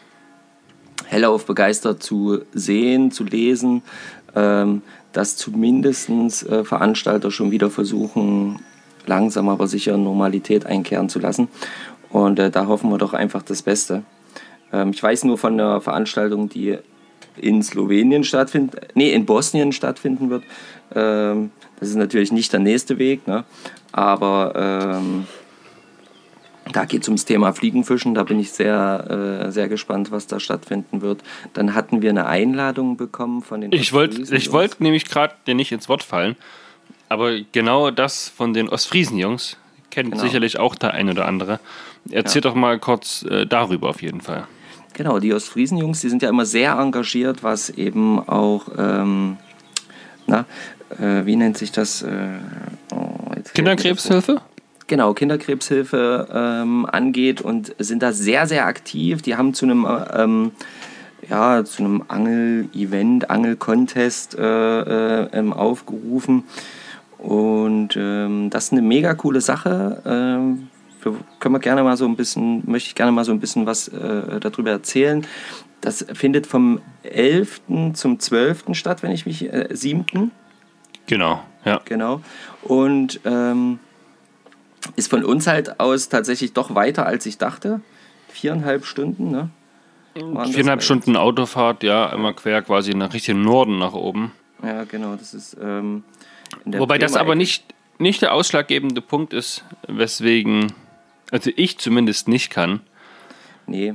[1.08, 3.82] hellauf begeistert zu sehen, zu lesen,
[4.36, 8.60] ähm, dass zumindest äh, Veranstalter schon wieder versuchen,
[9.06, 11.49] langsam aber sicher Normalität einkehren zu lassen.
[12.10, 14.04] Und äh, da hoffen wir doch einfach das Beste.
[14.71, 16.77] Ähm, ich weiß nur von einer Veranstaltung, die
[17.38, 20.43] in Slowenien stattfinden, nee, in Bosnien stattfinden wird.
[20.93, 23.43] Ähm, das ist natürlich nicht der nächste Weg, ne?
[23.91, 25.25] aber ähm,
[26.72, 28.14] da geht es ums Thema Fliegenfischen.
[28.14, 31.22] Da bin ich sehr, äh, sehr gespannt, was da stattfinden wird.
[31.54, 35.56] Dann hatten wir eine Einladung bekommen von den Ich wollte ich wollt nämlich gerade dir
[35.56, 36.36] nicht ins Wort fallen,
[37.10, 39.58] aber genau das von den Ostfriesen-Jungs
[39.90, 40.24] kennt Genau.
[40.24, 41.60] sicherlich auch der ein oder andere.
[42.10, 44.48] Erzähl doch mal kurz äh, darüber auf jeden Fall.
[44.94, 49.38] Genau, die Ostfriesen-Jungs, die sind ja immer sehr engagiert, was eben auch, ähm,
[50.28, 50.46] na,
[51.00, 52.02] äh, wie nennt sich das?
[52.02, 52.40] Äh,
[52.94, 54.42] oh, Kinderkrebshilfe?
[54.91, 59.21] Genau, Kinderkrebshilfe ähm, angeht und sind da sehr, sehr aktiv.
[59.21, 60.51] Die haben zu einem, äh, ähm,
[61.30, 64.41] ja, zu einem Angel-Event, Angel-Contest äh,
[65.21, 66.43] äh, ähm, aufgerufen.
[67.17, 70.01] Und ähm, das ist eine mega coole Sache.
[70.06, 70.67] Ähm,
[71.01, 73.65] wir, können wir gerne mal so ein bisschen, möchte ich gerne mal so ein bisschen
[73.65, 75.25] was äh, darüber erzählen.
[75.80, 77.62] Das findet vom 11.
[77.93, 78.65] zum 12.
[78.73, 80.32] statt, wenn ich mich, äh, 7.
[81.08, 81.80] Genau, ja.
[81.86, 82.19] Genau.
[82.63, 83.80] Und ähm,
[84.96, 87.82] ist von uns halt aus tatsächlich doch weiter, als ich dachte.
[88.30, 89.50] Viereinhalb Stunden, ne?
[90.13, 94.32] Das Viereinhalb bei- Stunden Autofahrt, ja, einmal quer quasi nach Richtung Norden nach oben.
[94.63, 95.56] Ja, genau, das ist.
[95.62, 96.04] Ähm,
[96.65, 97.38] in der Wobei das Bremer aber Ecke.
[97.39, 97.63] nicht,
[97.98, 100.74] nicht der ausschlaggebende Punkt ist, weswegen,
[101.32, 102.82] also ich zumindest nicht kann.
[103.67, 103.94] Nee.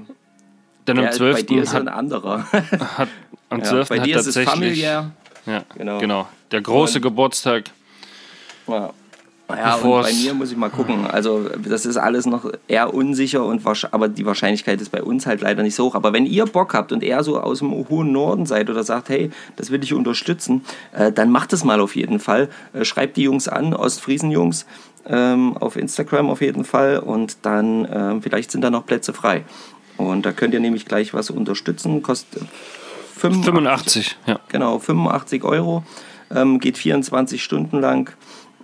[0.87, 1.37] Denn Ja, am 12.
[1.37, 2.45] bei dir ist hat, ein anderer.
[2.97, 3.09] hat,
[3.51, 3.89] am ja, 12.
[3.89, 4.55] bei hat dir ist es tatsächlich.
[4.55, 5.11] familiär.
[5.45, 5.99] Ja, Genau.
[5.99, 6.29] genau.
[6.51, 7.65] Der große Und- Geburtstag.
[8.67, 8.91] Ja.
[9.49, 11.07] Ja, und bei mir muss ich mal gucken.
[11.07, 15.41] Also, das ist alles noch eher unsicher, und aber die Wahrscheinlichkeit ist bei uns halt
[15.41, 15.95] leider nicht so hoch.
[15.95, 19.09] Aber wenn ihr Bock habt und eher so aus dem hohen Norden seid oder sagt,
[19.09, 22.49] hey, das will ich unterstützen, äh, dann macht es mal auf jeden Fall.
[22.73, 24.67] Äh, schreibt die Jungs an, Ostfriesen-Jungs,
[25.09, 29.45] ähm, auf Instagram auf jeden Fall und dann ähm, vielleicht sind da noch Plätze frei.
[29.97, 32.03] Und da könnt ihr nämlich gleich was unterstützen.
[32.03, 32.43] Kostet
[33.15, 34.41] 85, 85, ja.
[34.49, 35.85] Genau, 85 Euro.
[36.35, 38.11] Ähm, geht 24 Stunden lang.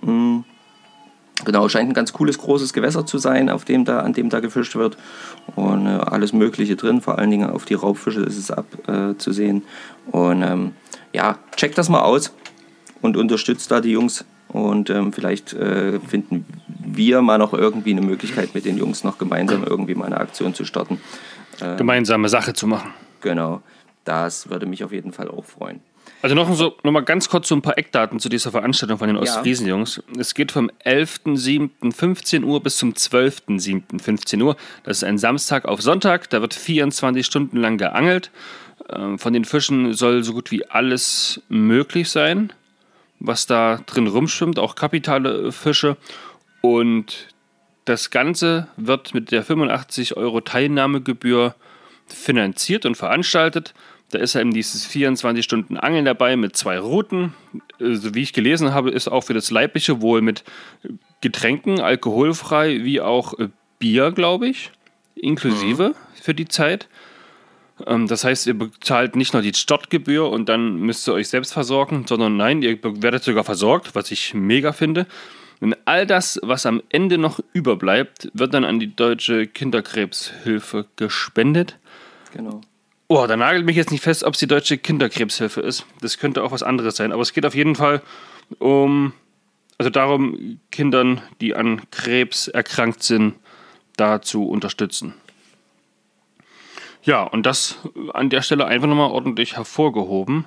[0.01, 0.41] Mm,
[1.45, 4.39] Genau, scheint ein ganz cooles, großes Gewässer zu sein, auf dem da, an dem da
[4.39, 4.97] gefischt wird.
[5.55, 9.63] Und äh, alles Mögliche drin, vor allen Dingen auf die Raubfische ist es abzusehen.
[10.11, 10.71] Äh, und ähm,
[11.11, 12.33] ja, checkt das mal aus
[13.01, 14.25] und unterstützt da die Jungs.
[14.47, 19.17] Und ähm, vielleicht äh, finden wir mal noch irgendwie eine Möglichkeit, mit den Jungs noch
[19.17, 20.99] gemeinsam irgendwie mal eine Aktion zu starten.
[21.77, 22.91] Gemeinsame Sache zu machen.
[23.21, 23.61] Genau,
[24.03, 25.81] das würde mich auf jeden Fall auch freuen.
[26.23, 29.09] Also noch, so, noch mal ganz kurz so ein paar Eckdaten zu dieser Veranstaltung von
[29.09, 30.01] den Ostfriesen-Jungs.
[30.17, 34.55] Es geht vom 11.07.15 Uhr bis zum 12.07.15 Uhr.
[34.85, 36.29] Das ist ein Samstag auf Sonntag.
[36.29, 38.31] Da wird 24 Stunden lang geangelt.
[38.89, 42.53] Ähm, Von den Fischen soll so gut wie alles möglich sein,
[43.19, 45.97] was da drin rumschwimmt, auch kapitale Fische.
[46.61, 47.27] Und
[47.83, 51.53] das Ganze wird mit der 85 Euro Teilnahmegebühr
[52.07, 53.73] finanziert und veranstaltet.
[54.13, 57.33] Da ist eben dieses 24 Stunden Angeln dabei mit zwei Routen.
[57.79, 60.43] Äh, So wie ich gelesen habe, ist auch für das Leibliche wohl mit
[61.21, 63.49] Getränken, alkoholfrei, wie auch äh,
[63.79, 64.71] Bier, glaube ich,
[65.15, 66.89] inklusive für die Zeit.
[67.87, 71.53] Ähm, Das heißt, ihr bezahlt nicht nur die Startgebühr und dann müsst ihr euch selbst
[71.53, 75.07] versorgen, sondern nein, ihr werdet sogar versorgt, was ich mega finde.
[75.59, 81.79] Und all das, was am Ende noch überbleibt, wird dann an die Deutsche Kinderkrebshilfe gespendet.
[82.33, 82.61] Genau.
[83.07, 85.85] Oh, da nagelt mich jetzt nicht fest, ob es die Deutsche Kinderkrebshilfe ist.
[86.01, 87.11] Das könnte auch was anderes sein.
[87.11, 88.01] Aber es geht auf jeden Fall
[88.59, 89.13] um,
[89.77, 93.35] also darum, Kindern, die an Krebs erkrankt sind,
[93.97, 95.13] da zu unterstützen.
[97.03, 97.77] Ja, und das
[98.13, 100.45] an der Stelle einfach nochmal ordentlich hervorgehoben,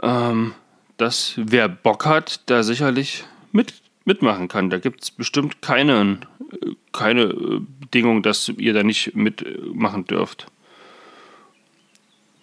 [0.00, 0.54] ähm,
[0.96, 4.70] dass wer Bock hat, da sicherlich mit, mitmachen kann.
[4.70, 6.20] Da gibt es bestimmt keine,
[6.52, 10.46] äh, keine äh, Bedingung, dass ihr da nicht mitmachen dürft.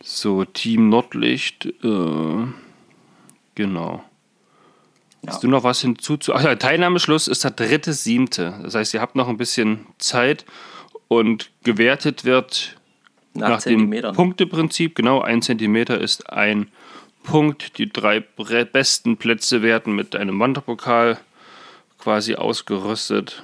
[0.07, 2.47] So, Team Nordlicht, äh,
[3.55, 4.03] genau.
[5.25, 6.35] Hast du noch was hinzuzu?
[6.35, 8.53] Ach ja, Teilnahmeschluss ist der dritte siebte.
[8.61, 10.45] Das heißt, ihr habt noch ein bisschen Zeit
[11.07, 12.77] und gewertet wird
[13.33, 13.89] Nach nach, dem.
[14.13, 14.93] Punkteprinzip.
[14.93, 16.67] Genau, ein Zentimeter ist ein
[17.23, 17.79] Punkt.
[17.79, 21.17] Die drei besten Plätze werden mit einem Wanderpokal
[21.97, 23.43] quasi ausgerüstet.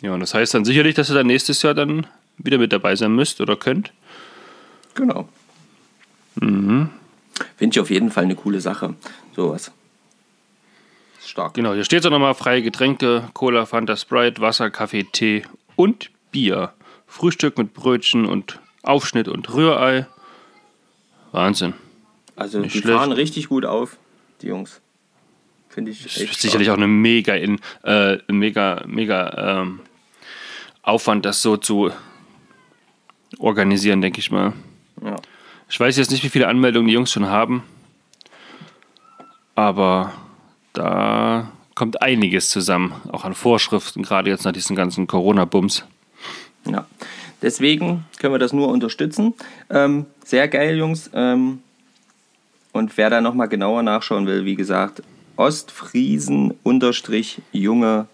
[0.00, 2.06] Ja, und das heißt dann sicherlich, dass ihr dann nächstes Jahr dann
[2.38, 3.92] wieder mit dabei sein müsst oder könnt.
[4.94, 5.28] Genau.
[6.36, 6.90] Mhm.
[7.56, 8.94] Finde ich auf jeden Fall eine coole Sache.
[9.34, 9.72] Sowas.
[11.24, 11.54] Stark.
[11.54, 15.44] Genau, hier steht so nochmal freie Getränke, Cola, Fanta, Sprite, Wasser, Kaffee, Tee
[15.76, 16.72] und Bier.
[17.06, 20.06] Frühstück mit Brötchen und Aufschnitt und Rührei.
[21.32, 21.74] Wahnsinn.
[22.36, 22.96] Also Nicht die schlecht.
[22.98, 23.96] fahren richtig gut auf,
[24.42, 24.80] die Jungs.
[25.68, 29.80] Finde ich Das echt ist sicherlich auch eine mega, in, äh, mega, mega ähm,
[30.82, 31.92] Aufwand, das so zu
[33.38, 34.52] organisieren, denke ich mal.
[35.04, 35.16] Ja.
[35.70, 37.62] Ich weiß jetzt nicht, wie viele Anmeldungen die Jungs schon haben,
[39.54, 40.12] aber
[40.72, 45.84] da kommt einiges zusammen, auch an Vorschriften, gerade jetzt nach diesen ganzen Corona-Bums.
[46.66, 46.86] Ja,
[47.40, 49.34] deswegen können wir das nur unterstützen.
[49.70, 51.08] Ähm, sehr geil, Jungs.
[51.14, 51.60] Ähm,
[52.72, 55.04] und wer da nochmal genauer nachschauen will, wie gesagt,
[55.36, 58.06] Ostfriesen-Junge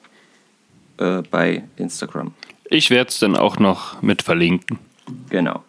[0.99, 2.35] äh, bei Instagram.
[2.69, 4.79] Ich werde es dann auch noch mit verlinken.
[5.31, 5.65] Genau.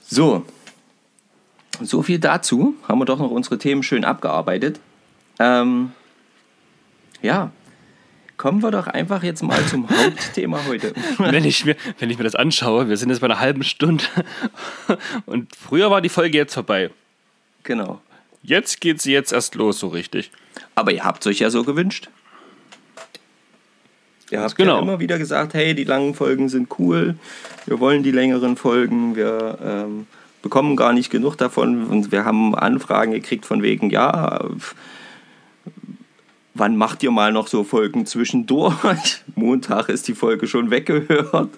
[0.00, 0.44] So,
[1.84, 2.74] so viel dazu.
[2.88, 4.80] Haben wir doch noch unsere Themen schön abgearbeitet.
[5.38, 5.92] Ähm,
[7.22, 7.50] ja,
[8.36, 10.92] kommen wir doch einfach jetzt mal zum Hauptthema heute.
[11.18, 14.04] wenn, ich mir, wenn ich mir das anschaue, wir sind jetzt bei einer halben Stunde
[15.26, 16.90] und früher war die Folge jetzt vorbei.
[17.62, 18.00] genau.
[18.44, 20.32] Jetzt geht sie jetzt erst los, so richtig.
[20.74, 22.08] Aber ihr habt es euch ja so gewünscht.
[24.32, 24.76] Ihr habt genau.
[24.76, 27.14] ja immer wieder gesagt, hey, die langen Folgen sind cool,
[27.66, 30.06] wir wollen die längeren Folgen, wir ähm,
[30.42, 34.44] bekommen gar nicht genug davon und wir haben Anfragen gekriegt von wegen, ja,
[36.54, 39.22] wann macht ihr mal noch so Folgen zwischendurch?
[39.34, 41.50] Montag ist die Folge schon weggehört.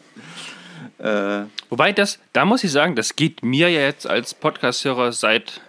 [0.99, 5.61] Äh, Wobei das, da muss ich sagen, das geht mir ja jetzt als Podcast-Hörer seit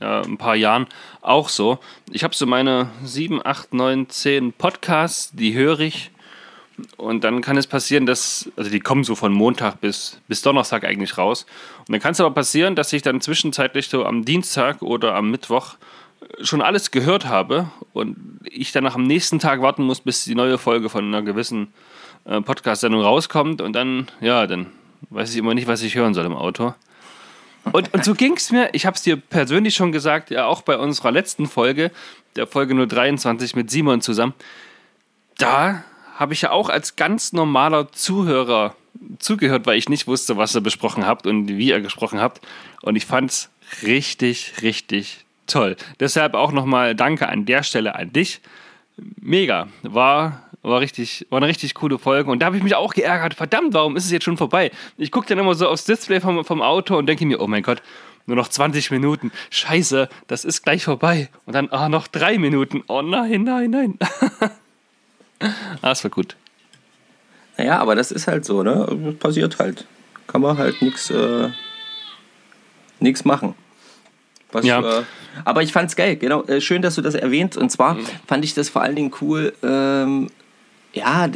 [0.00, 0.86] ja, ein paar Jahren
[1.20, 1.78] auch so.
[2.10, 6.10] Ich habe so meine 7, 8, 9, 10 Podcasts, die höre ich.
[6.96, 10.84] Und dann kann es passieren, dass, also die kommen so von Montag bis, bis Donnerstag
[10.84, 11.46] eigentlich raus.
[11.80, 15.30] Und dann kann es aber passieren, dass ich dann zwischenzeitlich so am Dienstag oder am
[15.30, 15.76] Mittwoch
[16.40, 20.58] schon alles gehört habe und ich dann am nächsten Tag warten muss, bis die neue
[20.58, 21.72] Folge von einer gewissen
[22.24, 24.66] äh, Podcast-Sendung rauskommt und dann, ja, dann
[25.10, 26.74] weiß ich immer nicht, was ich hören soll im Auto.
[27.70, 30.62] Und, und so ging es mir, ich habe es dir persönlich schon gesagt, ja auch
[30.62, 31.92] bei unserer letzten Folge,
[32.34, 34.34] der Folge 023 mit Simon zusammen,
[35.38, 38.74] da habe ich ja auch als ganz normaler Zuhörer
[39.18, 42.40] zugehört, weil ich nicht wusste, was ihr besprochen habt und wie ihr gesprochen habt.
[42.82, 43.50] Und ich fand es
[43.82, 45.76] richtig, richtig toll.
[46.00, 48.40] Deshalb auch nochmal Danke an der Stelle an dich.
[49.20, 49.68] Mega.
[49.82, 52.30] War, war, richtig, war eine richtig coole Folge.
[52.30, 53.34] Und da habe ich mich auch geärgert.
[53.34, 54.70] Verdammt, warum ist es jetzt schon vorbei?
[54.98, 57.62] Ich gucke dann immer so aufs Display vom, vom Auto und denke mir, oh mein
[57.62, 57.82] Gott,
[58.26, 59.32] nur noch 20 Minuten.
[59.50, 61.28] Scheiße, das ist gleich vorbei.
[61.46, 62.84] Und dann, ah, noch drei Minuten.
[62.86, 63.98] Oh nein, nein, nein.
[65.42, 66.36] ah, das war gut.
[67.56, 68.86] naja, aber das ist halt so, ne?
[69.04, 69.86] Das passiert halt.
[70.26, 71.48] Kann man halt nichts äh,
[73.00, 73.54] nix machen.
[74.52, 74.80] Was, Ja.
[75.00, 75.02] äh,
[75.44, 76.42] aber ich fand's geil, genau.
[76.44, 77.56] Äh, schön, dass du das erwähnst.
[77.56, 80.30] Und zwar fand ich das vor allen Dingen cool, ähm,
[80.92, 81.28] ja,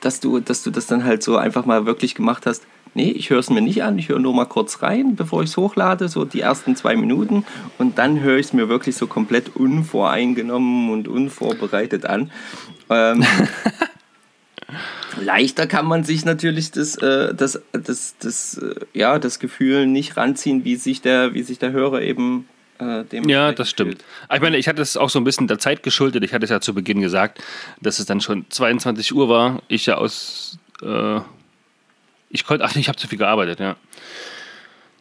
[0.00, 2.64] dass du, dass du das dann halt so einfach mal wirklich gemacht hast.
[2.94, 5.50] Nee, ich höre es mir nicht an, ich höre nur mal kurz rein, bevor ich
[5.50, 7.44] es hochlade, so die ersten zwei Minuten.
[7.78, 12.30] Und dann höre ich es mir wirklich so komplett unvoreingenommen und unvorbereitet an.
[12.90, 13.24] Ähm,
[15.20, 20.16] leichter kann man sich natürlich das, äh, das, das, das, äh, ja, das Gefühl nicht
[20.16, 22.48] ranziehen, wie sich der, wie sich der Hörer eben
[22.78, 24.04] äh, dem Ja, das stimmt.
[24.28, 26.24] Aber Ich meine, ich hatte es auch so ein bisschen der Zeit geschuldet.
[26.24, 27.42] Ich hatte es ja zu Beginn gesagt,
[27.80, 29.62] dass es dann schon 22 Uhr war.
[29.68, 30.58] Ich ja aus.
[30.82, 31.20] Äh,
[32.30, 32.64] ich konnte.
[32.64, 33.76] Ach, ich habe zu viel gearbeitet, ja.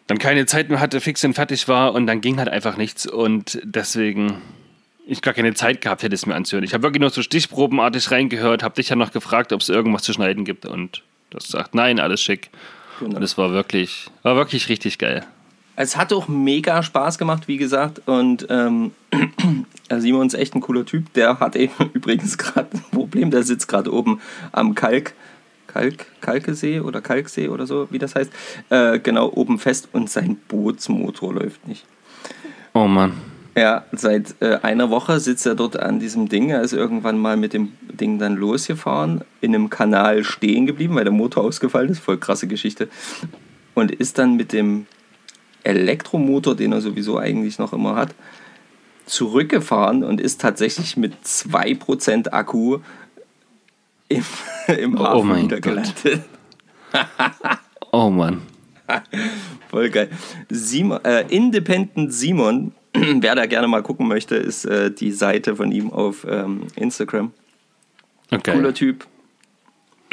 [0.07, 3.05] Dann keine Zeit mehr hatte, fix und fertig war und dann ging halt einfach nichts.
[3.05, 4.41] Und deswegen.
[5.09, 6.65] Ich gar keine Zeit gehabt hätte, es mir anzuhören.
[6.65, 10.03] Ich habe wirklich nur so stichprobenartig reingehört, habe dich ja noch gefragt, ob es irgendwas
[10.03, 12.49] zu schneiden gibt und du hast gesagt, nein, alles schick.
[12.99, 13.15] Genau.
[13.15, 15.25] Und es war wirklich, war wirklich richtig geil.
[15.79, 18.01] Es hat auch mega Spaß gemacht, wie gesagt.
[18.07, 18.91] Und ähm,
[19.95, 21.13] Simon ist echt ein cooler Typ.
[21.13, 23.29] Der hat eben übrigens gerade ein Problem.
[23.29, 24.19] Der sitzt gerade oben
[24.51, 25.13] am Kalk.
[25.67, 28.31] Kalk, Kalkesee oder Kalksee oder so, wie das heißt.
[28.69, 31.85] Äh, genau, oben fest und sein Bootsmotor läuft nicht.
[32.73, 33.13] Oh Mann.
[33.57, 36.51] Ja, seit äh, einer Woche sitzt er dort an diesem Ding.
[36.51, 41.05] Er ist irgendwann mal mit dem Ding dann losgefahren, in einem Kanal stehen geblieben, weil
[41.05, 41.99] der Motor ausgefallen ist.
[41.99, 42.87] Voll krasse Geschichte.
[43.73, 44.85] Und ist dann mit dem
[45.63, 48.13] Elektromotor, den er sowieso eigentlich noch immer hat,
[49.07, 52.79] zurückgefahren und ist tatsächlich mit 2% Akku
[54.09, 54.23] im,
[54.77, 55.73] im Hafen Oh mein wieder Gott.
[56.03, 56.23] gelandet.
[57.91, 58.41] Oh Mann.
[59.69, 60.09] Voll geil.
[60.49, 65.71] Simon, äh, Independent Simon, wer da gerne mal gucken möchte, ist äh, die Seite von
[65.71, 67.31] ihm auf ähm, Instagram.
[68.29, 68.53] Okay.
[68.53, 69.07] Cooler Typ.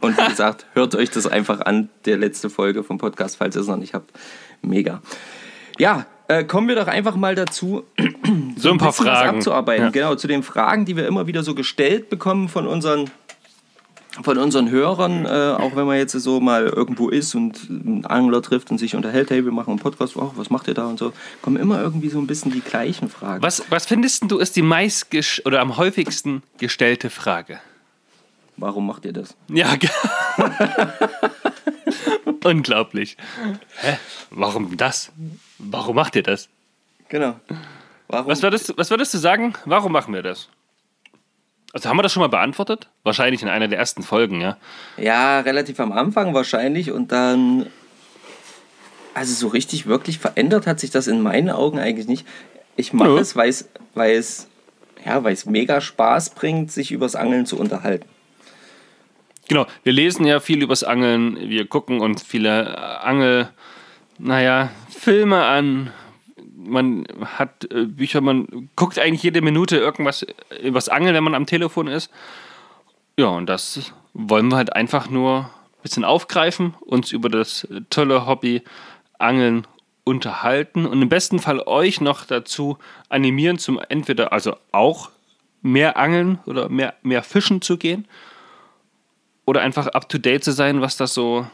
[0.00, 3.62] Und wie gesagt, hört euch das einfach an, der letzte Folge vom Podcast, falls ihr
[3.62, 4.10] es noch nicht habt.
[4.62, 5.02] Mega.
[5.78, 7.84] Ja, äh, kommen wir doch einfach mal dazu,
[8.56, 9.36] So ein paar Fragen.
[9.36, 9.84] abzuarbeiten.
[9.86, 9.90] Ja.
[9.90, 13.10] Genau, zu den Fragen, die wir immer wieder so gestellt bekommen von unseren,
[14.22, 18.42] von unseren Hörern, äh, auch wenn man jetzt so mal irgendwo ist und einen Angler
[18.42, 20.98] trifft und sich unterhält, hey, wir machen einen Podcast, oh, was macht ihr da und
[20.98, 21.12] so,
[21.42, 23.42] kommen immer irgendwie so ein bisschen die gleichen Fragen.
[23.42, 25.08] Was, was findest du ist die meist
[25.44, 27.60] oder am häufigsten gestellte Frage?
[28.56, 29.36] Warum macht ihr das?
[29.48, 29.74] Ja,
[32.46, 33.16] unglaublich.
[33.80, 33.96] Hä?
[34.30, 35.12] Warum das?
[35.58, 36.48] Warum macht ihr das?
[37.08, 37.38] Genau.
[38.08, 38.28] Warum?
[38.28, 39.54] Was würdest, du, was würdest du sagen?
[39.64, 40.48] Warum machen wir das?
[41.72, 42.88] Also haben wir das schon mal beantwortet?
[43.02, 44.56] Wahrscheinlich in einer der ersten Folgen, ja.
[44.96, 47.66] Ja, relativ am Anfang wahrscheinlich und dann.
[49.12, 52.26] Also so richtig wirklich verändert hat sich das in meinen Augen eigentlich nicht.
[52.76, 53.18] Ich mache Nö.
[53.18, 54.46] es, weil es, weil es,
[55.04, 58.06] ja, weil es mega Spaß bringt, sich übers Angeln zu unterhalten.
[59.48, 63.48] Genau, wir lesen ja viel übers Angeln, wir gucken uns viele äh, Angel,
[64.18, 65.92] naja, Filme an.
[66.56, 70.26] Man hat äh, Bücher, man guckt eigentlich jede Minute irgendwas
[70.62, 72.10] übers Angeln, wenn man am Telefon ist.
[73.16, 78.26] Ja, und das wollen wir halt einfach nur ein bisschen aufgreifen, uns über das tolle
[78.26, 78.62] Hobby
[79.18, 79.66] Angeln
[80.02, 82.78] unterhalten und im besten Fall euch noch dazu
[83.08, 85.10] animieren, zum entweder also auch
[85.62, 88.06] mehr Angeln oder mehr, mehr Fischen zu gehen
[89.46, 91.46] oder einfach up to date zu sein, was das so,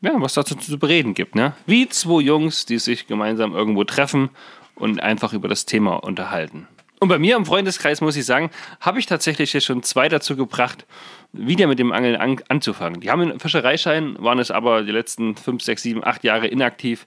[0.00, 1.34] ja, was dazu zu bereden gibt.
[1.34, 1.54] Ne?
[1.66, 4.30] Wie zwei Jungs, die sich gemeinsam irgendwo treffen
[4.76, 6.68] und einfach über das Thema unterhalten.
[7.00, 10.36] Und bei mir im Freundeskreis, muss ich sagen, habe ich tatsächlich jetzt schon zwei dazu
[10.36, 10.84] gebracht,
[11.32, 13.00] wieder mit dem Angeln an, anzufangen.
[13.00, 17.06] Die haben einen Fischereischein, waren es aber die letzten fünf, sechs, sieben, acht Jahre inaktiv.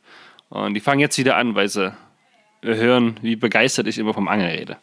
[0.49, 1.93] Und die fangen jetzt wieder an, weil sie
[2.61, 4.77] hören, wie begeistert ich immer vom Angeln rede.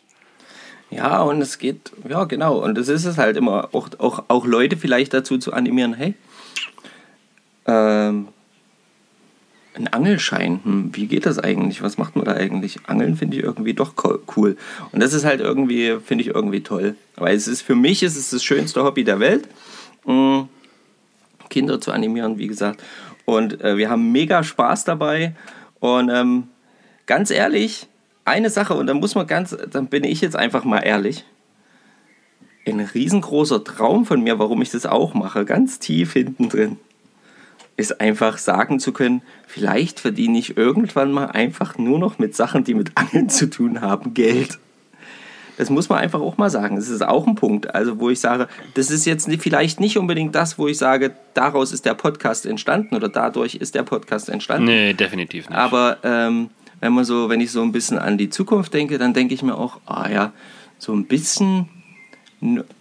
[0.91, 2.63] Ja, und es geht, ja, genau.
[2.63, 6.15] Und es ist es halt immer, auch, auch, auch Leute vielleicht dazu zu animieren, hey,
[7.67, 8.29] ähm,
[9.75, 11.83] ein Angelschein, hm, wie geht das eigentlich?
[11.83, 12.79] Was macht man da eigentlich?
[12.87, 14.57] Angeln finde ich irgendwie doch co- cool.
[14.91, 16.97] Und das ist halt irgendwie, finde ich irgendwie toll.
[17.17, 19.47] Weil es ist, für mich ist das schönste Hobby der Welt.
[20.05, 20.43] Mm,
[21.51, 22.83] Kinder zu animieren, wie gesagt.
[23.25, 25.35] Und äh, wir haben mega Spaß dabei.
[25.81, 26.49] Und ähm,
[27.07, 27.87] ganz ehrlich,
[28.29, 31.25] eine Sache, und da muss man ganz, dann bin ich jetzt einfach mal ehrlich.
[32.67, 36.77] Ein riesengroßer Traum von mir, warum ich das auch mache, ganz tief hinten drin,
[37.79, 42.65] ist einfach sagen zu können, vielleicht verdiene ich irgendwann mal einfach nur noch mit Sachen,
[42.65, 44.59] die mit Angeln zu tun haben, Geld.
[45.59, 46.77] Das muss man einfach auch mal sagen.
[46.77, 50.35] Das ist auch ein Punkt, also wo ich sage, das ist jetzt vielleicht nicht unbedingt
[50.35, 54.67] das, wo ich sage, daraus ist der Podcast entstanden oder dadurch ist der Podcast entstanden.
[54.67, 55.59] Nee, definitiv nicht.
[55.59, 59.15] Aber ähm, wenn man so, wenn ich so ein bisschen an die Zukunft denke, dann
[59.15, 60.33] denke ich mir auch, ah ja,
[60.79, 61.69] so ein bisschen.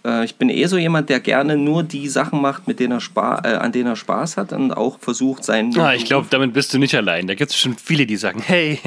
[0.04, 3.00] Äh, ich bin eh so jemand, der gerne nur die Sachen macht, mit denen er
[3.00, 5.76] Spa äh, an denen er Spaß hat und auch versucht, seinen.
[5.78, 7.26] Ah, ich glaube, damit bist du nicht allein.
[7.26, 8.78] Da gibt es schon viele, die sagen, hey,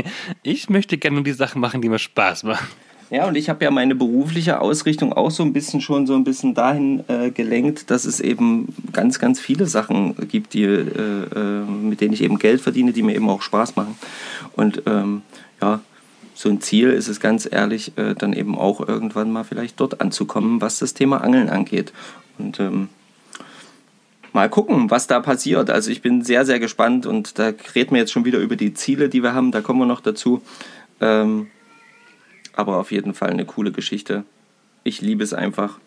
[0.44, 2.68] ich möchte gerne nur die Sachen machen, die mir Spaß machen.
[3.12, 6.24] Ja, und ich habe ja meine berufliche Ausrichtung auch so ein bisschen schon so ein
[6.24, 11.66] bisschen dahin äh, gelenkt, dass es eben ganz, ganz viele Sachen gibt, die, äh, äh,
[11.66, 13.98] mit denen ich eben Geld verdiene, die mir eben auch Spaß machen.
[14.56, 15.24] Und ähm,
[15.62, 15.82] ja,
[16.34, 20.00] so ein Ziel ist es ganz ehrlich, äh, dann eben auch irgendwann mal vielleicht dort
[20.00, 21.92] anzukommen, was das Thema Angeln angeht.
[22.40, 22.88] Und ähm,
[24.32, 25.70] mal gucken, was da passiert.
[25.70, 28.74] Also ich bin sehr, sehr gespannt und da reden wir jetzt schon wieder über die
[28.74, 29.52] Ziele, die wir haben.
[29.52, 30.42] Da kommen wir noch dazu.
[31.02, 31.48] Ähm,
[32.62, 34.24] aber auf jeden Fall eine coole Geschichte.
[34.84, 35.80] Ich liebe es einfach.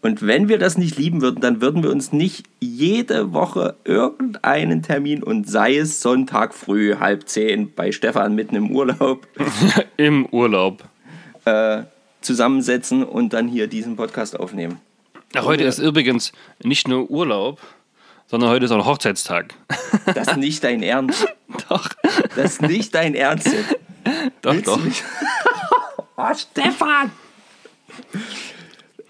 [0.00, 4.82] Und wenn wir das nicht lieben würden, dann würden wir uns nicht jede Woche irgendeinen
[4.82, 9.26] Termin und sei es Sonntag früh, halb zehn, bei Stefan mitten im Urlaub,
[9.96, 10.84] Im Urlaub.
[11.46, 11.82] äh,
[12.20, 14.80] zusammensetzen und dann hier diesen Podcast aufnehmen.
[15.34, 17.60] Ach, heute ist übrigens nicht nur Urlaub,
[18.28, 19.54] sondern heute ist auch Hochzeitstag.
[20.14, 21.26] Das ist nicht dein Ernst.
[21.68, 21.88] doch,
[22.36, 23.48] Das ist nicht dein Ernst.
[24.42, 24.80] doch, Willst doch.
[26.18, 27.10] Oh, Stefan!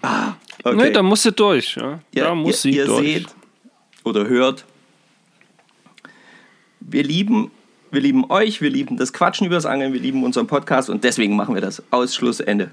[0.02, 0.76] Ah, okay.
[0.76, 1.76] Nee, da musst du durch.
[1.76, 2.00] Ja.
[2.14, 3.00] Ja, da muss ihr, sie ihr durch.
[3.00, 3.26] seht
[4.04, 4.64] oder hört,
[6.80, 7.50] wir lieben,
[7.90, 11.36] wir lieben euch, wir lieben das Quatschen übers Angeln, wir lieben unseren Podcast und deswegen
[11.36, 11.82] machen wir das.
[11.90, 12.70] Ausschluss, Ende.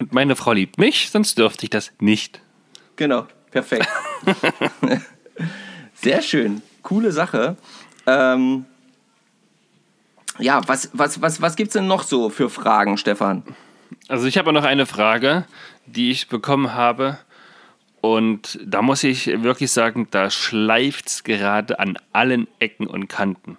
[0.00, 2.40] Und meine Frau liebt mich, sonst dürfte ich das nicht.
[2.96, 3.88] Genau, perfekt.
[5.94, 7.56] Sehr schön, coole Sache.
[8.06, 8.64] Ähm,
[10.38, 13.42] Ja, was, was, was, was gibt es denn noch so für Fragen, Stefan?
[14.08, 15.44] Also ich habe noch eine Frage,
[15.86, 17.18] die ich bekommen habe.
[18.00, 23.58] Und da muss ich wirklich sagen, da schleift es gerade an allen Ecken und Kanten.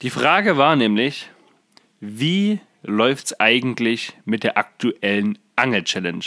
[0.00, 1.28] Die Frage war nämlich,
[2.00, 6.24] wie läuft es eigentlich mit der aktuellen Angel-Challenge?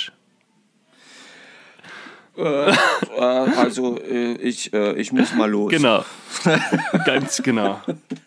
[2.38, 2.76] Äh, äh,
[3.18, 5.72] also äh, ich, äh, ich muss mal los.
[5.72, 6.06] Genau,
[7.06, 7.82] ganz genau.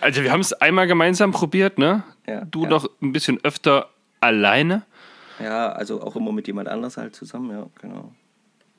[0.00, 2.02] Also wir haben es einmal gemeinsam probiert, ne?
[2.26, 2.70] Ja, du ja.
[2.70, 3.88] noch ein bisschen öfter
[4.20, 4.82] alleine.
[5.42, 8.12] Ja, also auch immer mit jemand anders halt zusammen, ja, genau.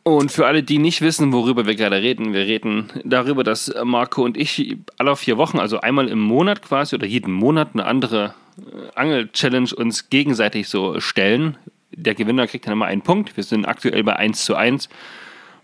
[0.04, 4.24] Und für alle, die nicht wissen, worüber wir gerade reden, wir reden darüber, dass Marco
[4.24, 8.34] und ich alle vier Wochen, also einmal im Monat quasi oder jeden Monat eine andere
[8.58, 11.58] äh, Angel-Challenge uns gegenseitig so stellen.
[11.92, 13.38] Der Gewinner kriegt dann immer einen Punkt.
[13.38, 14.90] Wir sind aktuell bei 1 zu 1,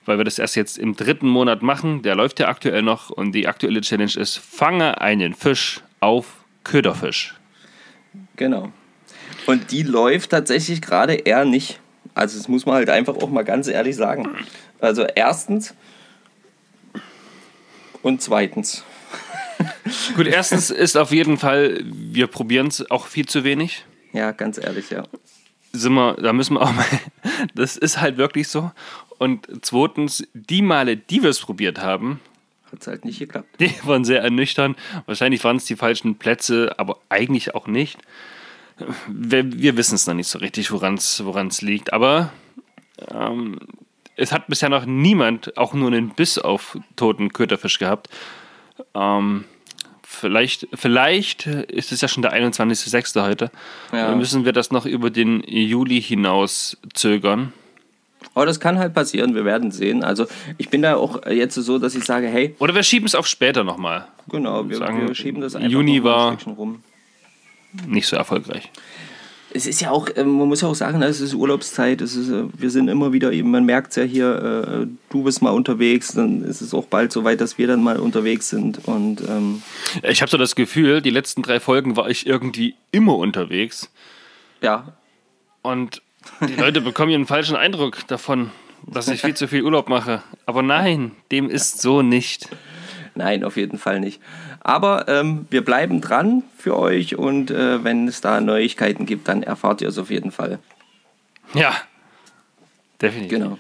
[0.10, 2.02] weil wir das erst jetzt im dritten Monat machen.
[2.02, 7.36] Der läuft ja aktuell noch und die aktuelle Challenge ist, fange einen Fisch auf Köderfisch.
[8.36, 8.74] Genau.
[9.46, 11.80] Und die läuft tatsächlich gerade eher nicht.
[12.16, 14.28] Also das muss man halt einfach auch mal ganz ehrlich sagen.
[14.82, 15.74] Also erstens
[18.02, 18.84] und zweitens.
[20.16, 23.86] Gut, erstens ist auf jeden Fall, wir probieren es auch viel zu wenig.
[24.14, 25.04] Ja, ganz ehrlich, ja.
[25.72, 26.86] sind wir, da müssen wir auch mal,
[27.56, 28.72] das ist halt wirklich so.
[29.20, 32.20] Und zweitens, die Male, die wir es probiert haben,
[32.72, 33.48] Hat es halt nicht geklappt.
[33.60, 34.78] die waren sehr ernüchternd.
[35.06, 38.00] Wahrscheinlich waren es die falschen Plätze, aber eigentlich auch nicht.
[39.08, 41.92] Wir, wir wissen es noch nicht so richtig, woran es liegt.
[41.92, 42.32] Aber
[43.14, 43.60] ähm,
[44.16, 48.10] es hat bisher noch niemand auch nur einen Biss auf toten Köterfisch gehabt.
[48.94, 49.44] Ähm,
[50.02, 53.22] vielleicht, vielleicht ist es ja schon der 21.06.
[53.22, 53.52] heute.
[53.92, 54.08] Ja.
[54.08, 57.52] Dann müssen wir das noch über den Juli hinaus zögern.
[58.34, 60.04] Aber das kann halt passieren, wir werden sehen.
[60.04, 60.26] Also
[60.58, 63.28] ich bin da auch jetzt so, dass ich sage, hey, Oder wir schieben es auf
[63.28, 64.08] später nochmal.
[64.30, 66.84] genau, wir, Sagen, wir schieben das einfach Juni ein war- Stückchen rum.
[67.88, 68.70] Nicht so erfolgreich.
[69.52, 72.30] Es ist ja auch, äh, man muss ja auch sagen, es ist Urlaubszeit, es ist,
[72.30, 75.50] äh, wir sind immer wieder, eben, man merkt es ja hier, äh, du bist mal
[75.50, 78.86] unterwegs, dann ist es auch bald so weit, dass wir dann mal unterwegs sind.
[78.88, 79.64] Und ähm,
[80.04, 83.90] Ich habe so das Gefühl, die letzten drei Folgen war ich irgendwie immer unterwegs.
[84.62, 84.94] ja,
[85.64, 86.02] Und
[86.42, 88.52] die Leute bekommen hier einen falschen Eindruck davon,
[88.86, 90.22] dass ich viel zu viel Urlaub mache.
[90.46, 92.50] Aber nein, dem ist so nicht.
[93.16, 94.22] nein, auf jeden Fall nicht.
[94.62, 99.44] Aber ähm, wir bleiben dran für euch und äh, wenn es da Neuigkeiten gibt, dann
[99.44, 100.60] erfahrt ihr es auf jeden Fall.
[101.54, 101.76] Ja,
[103.02, 103.40] definitiv.
[103.40, 103.58] Genau.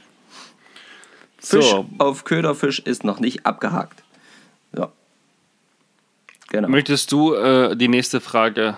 [1.39, 4.03] Fisch So, auf Köderfisch ist noch nicht abgehakt.
[4.73, 4.87] So.
[6.49, 6.67] Genau.
[6.67, 8.77] möchtest du äh, die nächste Frage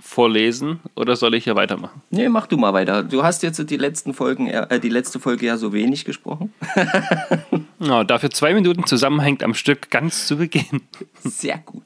[0.00, 2.02] vorlesen oder soll ich hier weitermachen?
[2.10, 3.02] Nee, mach du mal weiter.
[3.02, 6.52] Du hast jetzt die letzten Folgen, äh, die letzte Folge ja so wenig gesprochen.
[7.82, 10.82] Ja, dafür zwei Minuten zusammenhängt am Stück ganz zu Beginn.
[11.24, 11.82] Sehr gut.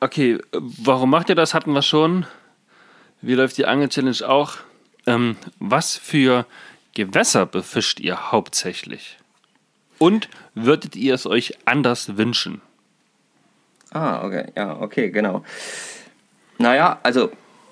[0.00, 1.54] Okay, warum macht ihr das?
[1.54, 2.26] Hatten wir schon.
[3.22, 4.56] Wie läuft die Angel-Challenge auch?
[5.06, 6.46] Ähm, was für
[6.94, 9.18] Gewässer befischt ihr hauptsächlich?
[9.98, 12.60] Und würdet ihr es euch anders wünschen?
[13.92, 15.44] Ah, okay, ja, okay, genau.
[16.58, 17.30] Naja, also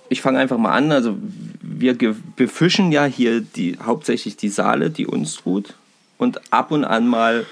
[0.09, 0.93] ich fange einfach mal an.
[0.93, 1.17] Also
[1.63, 1.97] wir
[2.37, 5.75] befischen ja hier die, hauptsächlich die Saale, die Unstrut
[6.19, 7.47] und ab und an mal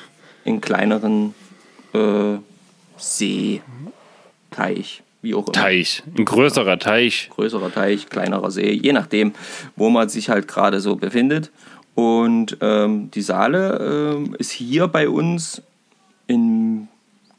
[0.45, 1.35] in kleineren
[1.93, 2.37] äh,
[2.99, 3.63] See,
[4.51, 5.53] Teich, wie auch immer.
[5.53, 7.31] Teich, ein größerer Teich.
[7.35, 9.33] größerer Teich, kleinerer See, je nachdem,
[9.77, 11.51] wo man sich halt gerade so befindet.
[11.95, 15.63] Und ähm, die Saale ähm, ist hier bei uns
[16.27, 16.89] in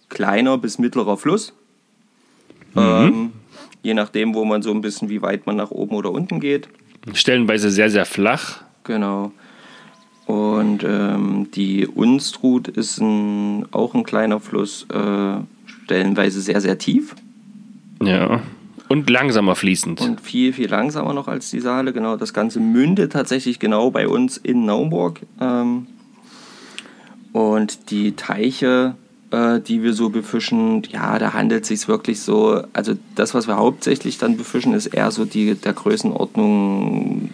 [0.10, 1.54] kleiner bis mittlerer Fluss.
[2.76, 3.32] Ähm,
[3.84, 6.68] je nachdem, wo man so ein bisschen, wie weit man nach oben oder unten geht.
[7.14, 8.64] Stellenweise sehr, sehr flach.
[8.84, 9.32] Genau.
[10.26, 15.36] Und ähm, die Unstrut ist ein, auch ein kleiner Fluss, äh,
[15.84, 17.14] stellenweise sehr, sehr tief.
[18.02, 18.42] Ja.
[18.88, 20.02] Und langsamer fließend.
[20.02, 21.94] und viel, viel langsamer noch als die Saale.
[21.94, 25.20] Genau, das Ganze mündet tatsächlich genau bei uns in Naumburg.
[25.42, 25.88] Ähm,
[27.34, 28.96] und die Teiche,
[29.34, 33.48] äh, die wir so befischen, ja, da handelt es sich wirklich so, also das, was
[33.48, 37.32] wir hauptsächlich dann befischen, ist eher so die der Größenordnung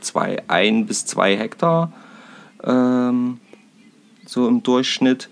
[0.00, 1.92] zwei, ein bis zwei Hektar.
[2.62, 3.38] Ähm,
[4.26, 5.28] so im Durchschnitt.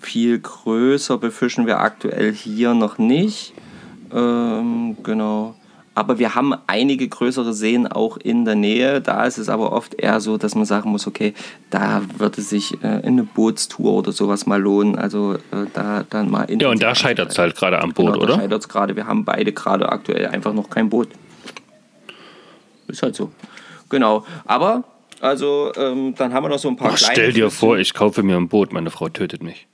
[0.00, 3.52] Viel größer befischen wir aktuell hier noch nicht.
[4.12, 5.54] Ähm, genau.
[5.94, 9.00] Aber wir haben einige größere Seen auch in der Nähe.
[9.00, 11.34] Da ist es aber oft eher so, dass man sagen muss, okay,
[11.68, 14.96] da würde sich äh, eine Bootstour oder sowas mal lohnen.
[14.96, 18.18] Also äh, da dann mal Ja, und da scheitert es halt gerade am Boot, genau,
[18.18, 18.34] Da oder?
[18.36, 18.94] scheitert es gerade.
[18.96, 21.08] Wir haben beide gerade aktuell einfach noch kein Boot.
[22.86, 23.30] Ist halt so.
[23.88, 24.24] Genau.
[24.46, 24.84] Aber,
[25.20, 27.94] also, ähm, dann haben wir noch so ein paar Ach, kleine stell dir vor, ich
[27.94, 29.66] kaufe mir ein Boot, meine Frau tötet mich.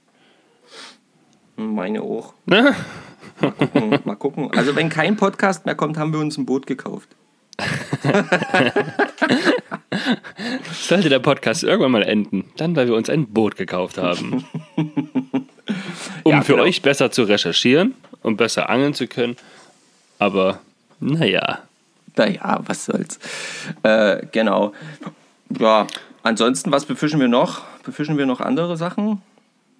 [1.57, 2.33] Meine auch.
[3.41, 4.51] Mal gucken, mal gucken.
[4.57, 7.09] Also wenn kein Podcast mehr kommt, haben wir uns ein Boot gekauft.
[10.73, 14.45] Sollte der Podcast irgendwann mal enden, dann weil wir uns ein Boot gekauft haben.
[16.23, 16.65] Um Ja, für genau.
[16.65, 19.37] euch besser zu recherchieren und besser angeln zu können.
[20.19, 20.61] Aber
[21.01, 21.61] naja.
[22.17, 23.19] Naja, was soll's.
[23.83, 24.73] Äh, genau.
[25.59, 25.87] Ja,
[26.23, 27.63] ansonsten, was befischen wir noch?
[27.85, 29.23] Befischen wir noch andere Sachen?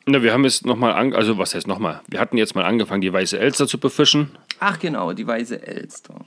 [0.09, 2.01] Na, wir haben jetzt nochmal, also was heißt nochmal?
[2.07, 4.31] Wir hatten jetzt mal angefangen, die weiße Elster zu befischen.
[4.61, 6.25] Ach genau, die weiße Elster.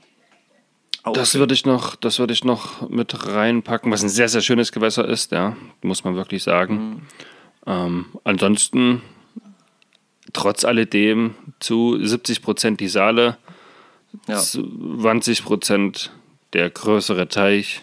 [1.02, 4.42] Auch Das würde ich noch, das würde ich noch mit reinpacken, was ein sehr, sehr
[4.42, 7.06] schönes Gewässer ist, ja, muss man wirklich sagen.
[7.66, 9.00] Ähm, ansonsten,
[10.34, 13.38] trotz alledem, zu 70 Prozent die Saale,
[14.28, 14.36] ja.
[14.36, 16.10] 20 Prozent
[16.52, 17.80] der größere Teich.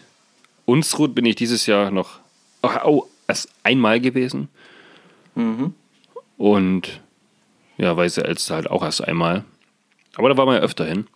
[0.65, 2.19] Unstrut bin ich dieses Jahr noch,
[2.61, 4.49] oh, oh erst einmal gewesen.
[6.37, 7.01] Und
[7.77, 9.43] ja, Weiße Elster halt auch erst einmal.
[10.15, 11.07] Aber da war man ja öfter hin,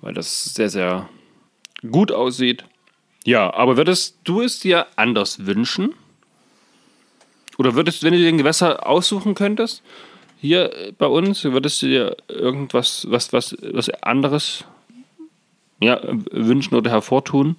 [0.00, 1.08] weil das sehr, sehr
[1.90, 2.64] gut aussieht.
[3.24, 5.94] Ja, aber würdest du es dir anders wünschen?
[7.58, 9.82] Oder würdest, wenn du dir ein Gewässer aussuchen könntest,
[10.38, 14.64] hier bei uns, würdest du dir irgendwas, was, was, was anderes
[15.80, 17.56] ja, wünschen oder hervortun?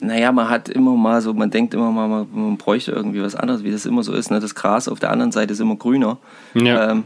[0.00, 3.34] Naja, man hat immer mal so, man denkt immer mal, man, man bräuchte irgendwie was
[3.36, 4.30] anderes, wie das immer so ist.
[4.30, 4.40] Ne?
[4.40, 6.18] Das Gras auf der anderen Seite ist immer grüner.
[6.54, 6.90] Ja.
[6.90, 7.04] Ähm,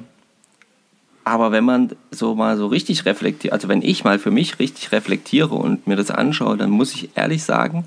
[1.25, 4.93] aber wenn man so mal so richtig reflektiert, also wenn ich mal für mich richtig
[4.93, 7.87] reflektiere und mir das anschaue, dann muss ich ehrlich sagen,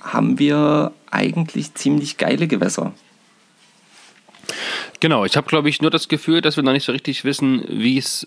[0.00, 2.92] haben wir eigentlich ziemlich geile Gewässer.
[5.00, 7.64] Genau, ich habe, glaube ich, nur das Gefühl, dass wir noch nicht so richtig wissen,
[7.68, 8.26] wie es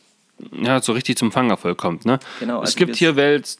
[0.61, 2.05] ja, so richtig zum Fangerfolg kommt.
[2.05, 2.19] Ne?
[2.39, 3.59] Genau, es also gibt wir- hier Wels,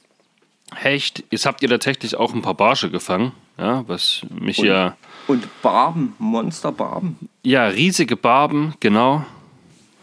[0.74, 4.97] Hecht, jetzt habt ihr tatsächlich auch ein paar Barsche gefangen, ja, was mich Und- ja.
[5.28, 7.18] Und Barben, Monsterbarben.
[7.41, 9.26] Ja, riesige Barben, genau.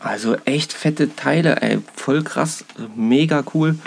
[0.01, 2.65] Also echt fette Teile, ey, voll krass,
[2.97, 3.79] mega cool.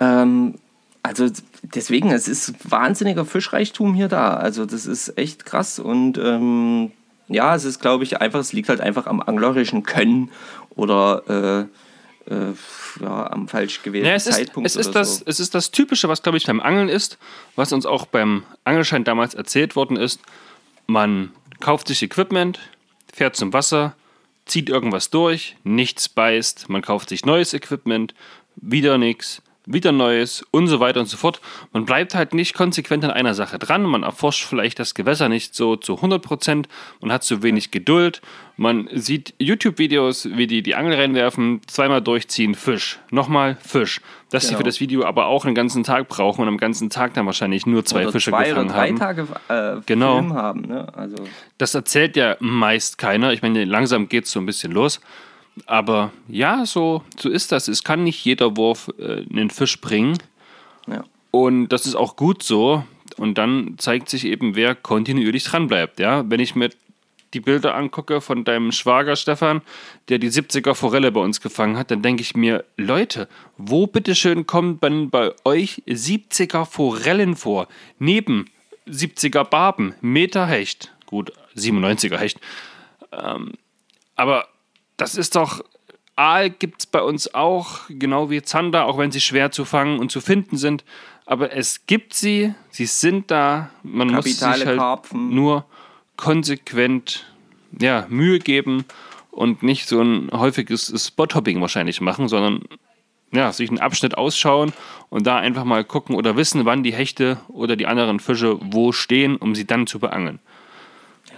[0.00, 0.54] Ähm,
[1.02, 1.28] also
[1.62, 4.34] deswegen, es ist wahnsinniger Fischreichtum hier da.
[4.38, 6.92] Also das ist echt krass und ähm,
[7.28, 10.30] ja, es ist, glaube ich, einfach, es liegt halt einfach am anglerischen Können
[10.70, 11.66] oder äh,
[12.30, 12.52] äh,
[13.02, 15.24] ja, am falsch gewählten Ja, es ist, Zeitpunkt es, ist das, so.
[15.26, 17.18] es ist das Typische, was, glaube ich, beim Angeln ist,
[17.56, 20.20] was uns auch beim Angelschein damals erzählt worden ist.
[20.86, 22.58] Man kauft sich Equipment,
[23.12, 23.94] fährt zum Wasser,
[24.46, 28.14] zieht irgendwas durch, nichts beißt, man kauft sich neues Equipment,
[28.56, 31.40] wieder nichts, wieder neues und so weiter und so fort.
[31.72, 35.54] Man bleibt halt nicht konsequent an einer Sache dran, man erforscht vielleicht das Gewässer nicht
[35.54, 36.68] so zu 100 Prozent,
[37.00, 38.20] man hat zu wenig Geduld,
[38.56, 44.00] man sieht YouTube-Videos, wie die die Angel reinwerfen, zweimal durchziehen, Fisch, nochmal Fisch.
[44.30, 44.58] Dass sie Genau.
[44.58, 47.64] für das Video aber auch einen ganzen Tag brauchen und am ganzen Tag dann wahrscheinlich
[47.64, 49.26] nur zwei oder Fische zwei oder gefangen drei haben.
[49.48, 50.16] Tage äh, Genau.
[50.18, 50.60] Film haben.
[50.62, 50.86] Ne?
[50.94, 51.16] Also,
[51.56, 53.32] Das erzählt ja meist keiner.
[53.32, 55.00] Ich meine, langsam geht es so ein bisschen los.
[55.66, 57.68] Aber ja, so, so ist das.
[57.68, 60.18] Es kann nicht jeder Wurf äh, einen Fisch bringen.
[60.86, 61.04] ja.
[61.30, 62.84] Und das ist auch gut so.
[63.16, 66.00] Und dann zeigt sich eben, wer kontinuierlich dranbleibt.
[66.00, 66.24] Ja?
[66.28, 66.70] Wenn ich mir
[67.34, 69.60] die Bilder angucke von deinem Schwager Stefan,
[70.08, 74.46] der die 70er Forelle bei uns gefangen hat, dann denke ich mir, Leute, wo bitteschön
[74.46, 77.68] kommen dann bei euch 70er Forellen vor?
[77.98, 78.46] Neben
[78.88, 82.40] 70er Barben, Meter Hecht, gut, 97er Hecht.
[83.12, 83.52] Ähm,
[84.16, 84.48] aber
[84.98, 85.64] das ist doch,
[86.16, 89.98] Aal gibt es bei uns auch, genau wie Zander, auch wenn sie schwer zu fangen
[89.98, 90.84] und zu finden sind.
[91.24, 93.70] Aber es gibt sie, sie sind da.
[93.82, 95.34] Man muss sich Kapitale halt Karpfen.
[95.34, 95.64] nur
[96.16, 97.26] konsequent
[97.78, 98.84] ja, Mühe geben
[99.30, 102.62] und nicht so ein häufiges Spot-Hopping wahrscheinlich machen, sondern
[103.30, 104.72] ja, sich einen Abschnitt ausschauen
[105.10, 108.90] und da einfach mal gucken oder wissen, wann die Hechte oder die anderen Fische wo
[108.90, 110.40] stehen, um sie dann zu beangeln.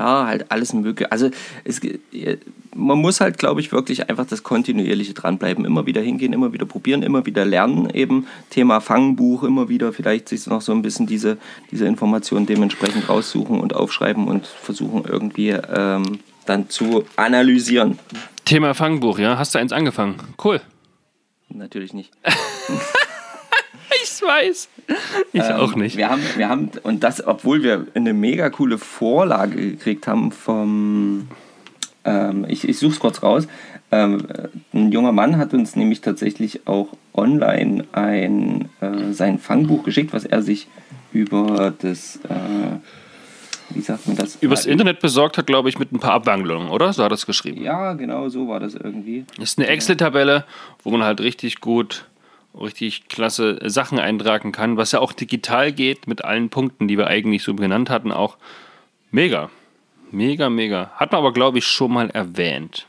[0.00, 1.12] Ja, halt alles mögliche.
[1.12, 1.28] Also
[1.62, 1.78] es,
[2.74, 5.66] man muss halt, glaube ich, wirklich einfach das kontinuierliche dranbleiben.
[5.66, 7.90] Immer wieder hingehen, immer wieder probieren, immer wieder lernen.
[7.90, 11.36] Eben Thema Fangbuch, immer wieder vielleicht sich noch so ein bisschen diese,
[11.70, 17.98] diese Informationen dementsprechend raussuchen und aufschreiben und versuchen irgendwie ähm, dann zu analysieren.
[18.46, 19.36] Thema Fangbuch, ja?
[19.36, 20.14] Hast du eins angefangen?
[20.42, 20.62] Cool.
[21.50, 22.10] Natürlich nicht.
[24.20, 24.68] Ich weiß.
[25.32, 25.96] Ich auch nicht.
[25.96, 31.28] Wir haben, wir haben, und das, obwohl wir eine mega coole Vorlage gekriegt haben vom,
[32.04, 33.48] ähm, ich, ich suche es kurz raus,
[33.90, 34.26] ähm,
[34.72, 40.24] ein junger Mann hat uns nämlich tatsächlich auch online ein, äh, sein Fangbuch geschickt, was
[40.24, 40.68] er sich
[41.12, 42.78] über das, äh,
[43.70, 44.36] wie sagt man das?
[44.36, 46.92] Übers Internet besorgt hat, glaube ich, mit ein paar Abwandlungen, oder?
[46.92, 47.62] So hat er es geschrieben.
[47.62, 49.24] Ja, genau so war das irgendwie.
[49.38, 50.44] Das ist eine Excel-Tabelle,
[50.82, 52.04] wo man halt richtig gut,
[52.58, 57.06] richtig klasse Sachen eintragen kann, was ja auch digital geht mit allen Punkten, die wir
[57.06, 58.36] eigentlich so genannt hatten, auch
[59.10, 59.50] mega.
[60.10, 60.90] Mega, mega.
[60.96, 62.86] Hat man aber, glaube ich, schon mal erwähnt.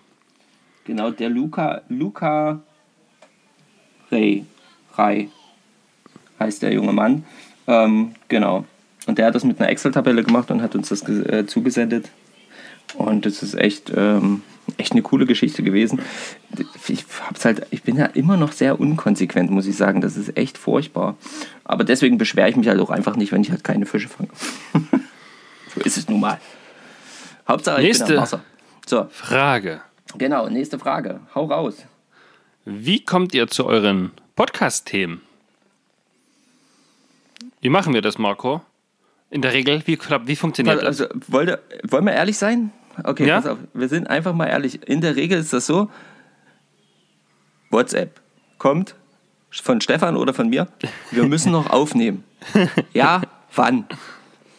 [0.86, 2.62] Genau, der Luca, Luca
[4.12, 4.46] Rey,
[4.96, 5.30] Rai
[6.40, 7.24] heißt der junge Mann.
[7.68, 8.66] Ähm, genau.
[9.08, 12.10] Und der hat das mit einer Excel-Tabelle gemacht und hat uns das äh, zugesendet.
[12.96, 14.42] Und das ist echt, ähm,
[14.78, 16.02] echt eine coole Geschichte gewesen.
[16.88, 20.02] Ich, hab's halt, ich bin ja immer noch sehr unkonsequent, muss ich sagen.
[20.02, 21.16] Das ist echt furchtbar.
[21.64, 24.30] Aber deswegen beschwere ich mich halt auch einfach nicht, wenn ich halt keine Fische fange.
[25.74, 26.40] so ist es nun mal.
[27.48, 28.44] Hauptsache, Nächste ich bin am Wasser.
[28.86, 29.82] So, Frage.
[30.18, 31.22] genau, nächste Frage.
[31.36, 31.86] Hau raus.
[32.66, 35.22] Wie kommt ihr zu euren Podcast-Themen?
[37.62, 38.62] Wie machen wir das, Marco?
[39.30, 40.86] In der Regel, wie, wie funktioniert das?
[40.86, 42.72] Also, wollte, wollen wir ehrlich sein?
[43.04, 43.36] Okay, Ja?
[43.42, 43.58] pass auf.
[43.74, 44.88] Wir sind einfach mal ehrlich.
[44.88, 45.90] In der Regel ist das so:
[47.70, 48.20] WhatsApp
[48.58, 48.96] kommt
[49.52, 50.68] von Stefan oder von mir.
[51.12, 52.24] Wir müssen noch aufnehmen.
[52.94, 53.22] Ja,
[53.56, 53.86] wann?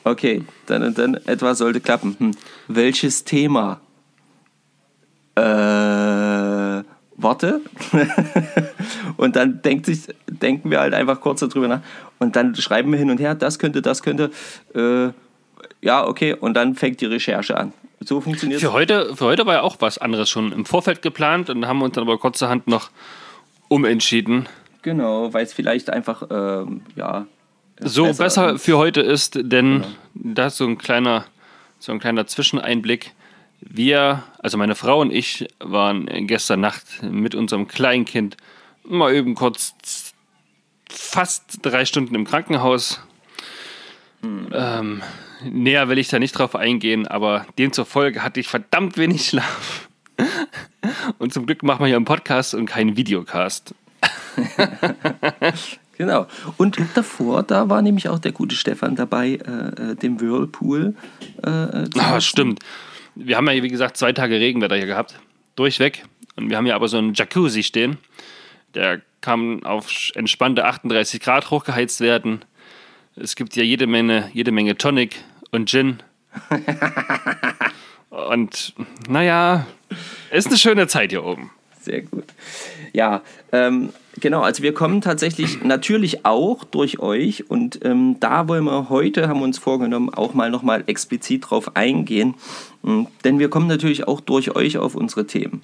[0.05, 2.17] Okay, dann und dann etwas sollte klappen.
[2.19, 2.31] Hm.
[2.69, 3.81] Welches Thema?
[5.35, 5.41] Äh,
[7.17, 7.61] warte.
[9.17, 11.81] und dann denkt sich, denken wir halt einfach kurz darüber nach.
[12.19, 14.31] Und dann schreiben wir hin und her, das könnte, das könnte.
[14.75, 15.11] Äh,
[15.81, 17.73] ja, okay, und dann fängt die Recherche an.
[18.05, 18.67] So funktioniert es.
[18.67, 21.83] Für heute, für heute war ja auch was anderes schon im Vorfeld geplant und haben
[21.83, 22.91] uns dann aber kurzerhand noch
[23.69, 24.49] umentschieden.
[24.83, 27.27] Genau, weil es vielleicht einfach, ähm, ja.
[27.81, 29.87] So besser, für heute ist, denn Genau.
[30.15, 31.25] da ist so ein kleiner,
[31.79, 33.13] so ein kleiner Zwischeneinblick.
[33.61, 38.37] Wir, also meine Frau und ich, waren gestern Nacht mit unserem Kleinkind
[38.85, 40.13] mal eben kurz
[40.89, 43.01] fast drei Stunden im Krankenhaus.
[44.25, 45.03] Ähm,
[45.45, 49.89] näher will ich da nicht drauf eingehen, aber demzufolge hatte ich verdammt wenig Schlaf.
[51.19, 53.75] Und zum Glück machen wir hier einen Podcast und keinen Videocast.
[55.99, 56.27] Genau.
[56.57, 60.97] Und davor, da war nämlich auch der gute Stefan dabei, äh, äh, dem Whirlpool.
[61.47, 62.61] Äh, äh, zu Ah, stimmt.
[63.15, 65.21] Wir haben ja, wie gesagt, zwei Tage Regenwetter hier gehabt.
[65.55, 66.05] Durchweg.
[66.35, 67.99] Und wir haben hier aber so einen Jacuzzi stehen.
[68.75, 72.45] Der kann auf entspannte 38 Grad hochgeheizt werden.
[73.15, 75.23] Es gibt ja jede Menge, jede Menge Tonic
[75.53, 76.03] und Gin.
[78.11, 78.75] und
[79.09, 79.67] naja,
[80.33, 81.51] ist eine schöne Zeit hier oben.
[81.81, 82.25] Sehr gut.
[82.93, 83.91] Ja, ähm,
[84.21, 84.41] genau.
[84.41, 89.41] Also wir kommen tatsächlich natürlich auch durch euch und ähm, da wollen wir heute, haben
[89.41, 92.35] wir uns vorgenommen, auch mal nochmal explizit drauf eingehen.
[92.85, 95.63] Ähm, denn wir kommen natürlich auch durch euch auf unsere Themen.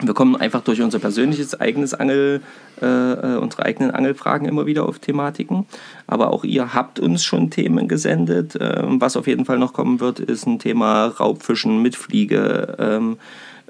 [0.00, 2.40] Wir kommen einfach durch unser persönliches eigenes Angel,
[2.80, 5.66] äh, äh, unsere eigenen Angelfragen immer wieder auf Thematiken.
[6.06, 8.56] Aber auch ihr habt uns schon Themen gesendet.
[8.60, 12.76] Ähm, was auf jeden Fall noch kommen wird, ist ein Thema Raubfischen mit Fliege.
[12.78, 13.16] Ähm,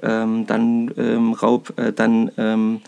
[0.03, 2.81] ähm, dann ähm, Raub, äh, dann ähm,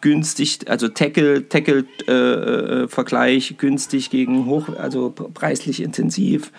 [0.00, 6.50] günstig, also Tackle, Tackle äh, äh, Vergleich günstig gegen hoch, also preislich intensiv.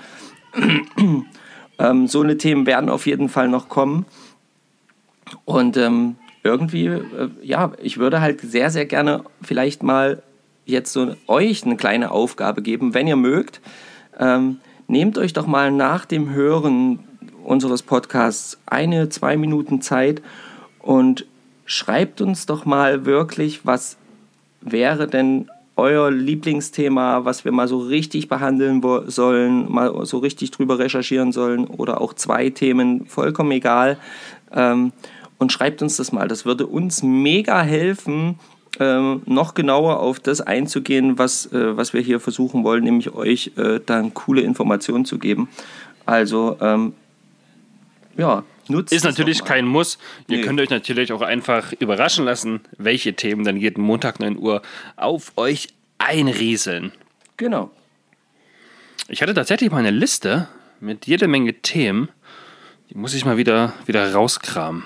[1.80, 4.06] ähm, so eine Themen werden auf jeden Fall noch kommen.
[5.45, 10.21] Und ähm, irgendwie, äh, ja, ich würde halt sehr, sehr gerne vielleicht mal
[10.65, 13.59] jetzt so euch eine kleine Aufgabe geben, wenn ihr mögt.
[14.17, 16.99] Ähm, nehmt euch doch mal nach dem Hören
[17.43, 20.21] unseres Podcasts eine, zwei Minuten Zeit
[20.80, 21.25] und
[21.65, 23.97] schreibt uns doch mal wirklich, was
[24.61, 30.77] wäre denn euer Lieblingsthema, was wir mal so richtig behandeln sollen, mal so richtig drüber
[30.77, 33.97] recherchieren sollen oder auch zwei Themen, vollkommen egal.
[34.51, 34.91] Ähm,
[35.40, 36.28] und schreibt uns das mal.
[36.28, 38.40] Das würde uns mega helfen,
[38.80, 43.54] ähm, noch genauer auf das einzugehen, was, äh, was wir hier versuchen wollen, nämlich euch
[43.58, 45.50] äh, dann coole Informationen zu geben.
[46.06, 46.94] Also, ähm,
[48.18, 49.98] ja, nutzt Ist natürlich kein Muss.
[50.28, 50.44] Ihr Nee.
[50.44, 54.62] könnt euch natürlich auch einfach überraschen lassen, welche Themen dann jeden Montag 9 Uhr
[54.96, 56.92] auf euch einrieseln.
[57.38, 57.72] Genau.
[59.08, 60.48] Ich hatte tatsächlich mal eine Liste
[60.80, 62.10] mit jede Menge Themen.
[62.90, 64.84] Die muss ich mal wieder, wieder rauskramen.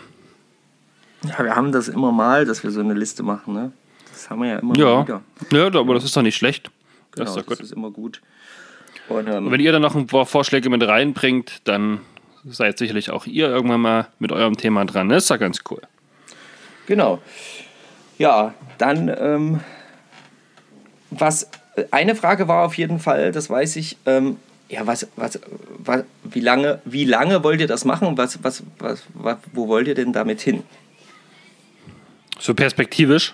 [1.26, 3.71] Ja, wir haben das immer mal, dass wir so eine Liste machen, ne?
[4.11, 5.21] Das haben wir ja immer Ja, wieder.
[5.51, 6.69] ja, aber das ist doch nicht schlecht.
[7.15, 7.65] Das Genau, ist doch das gut.
[7.65, 8.21] ist immer gut.
[9.09, 12.01] Und, ähm, Und wenn ihr dann noch ein paar Vorschläge mit reinbringt, dann
[12.45, 15.09] seid sicherlich auch ihr irgendwann mal mit eurem Thema dran.
[15.09, 15.82] Das ist ja ganz cool.
[16.88, 17.19] Genau.
[18.17, 19.59] Ja, dann, ähm,
[21.09, 21.49] was,
[21.91, 24.38] eine Frage war auf jeden Fall, das weiß ich, ähm,
[24.69, 25.39] ja, was, was,
[25.78, 28.17] was, wie lange, wie lange wollt ihr das machen?
[28.17, 30.63] Was, was, was, was, wo wollt ihr denn damit hin?
[32.43, 33.33] So perspektivisch.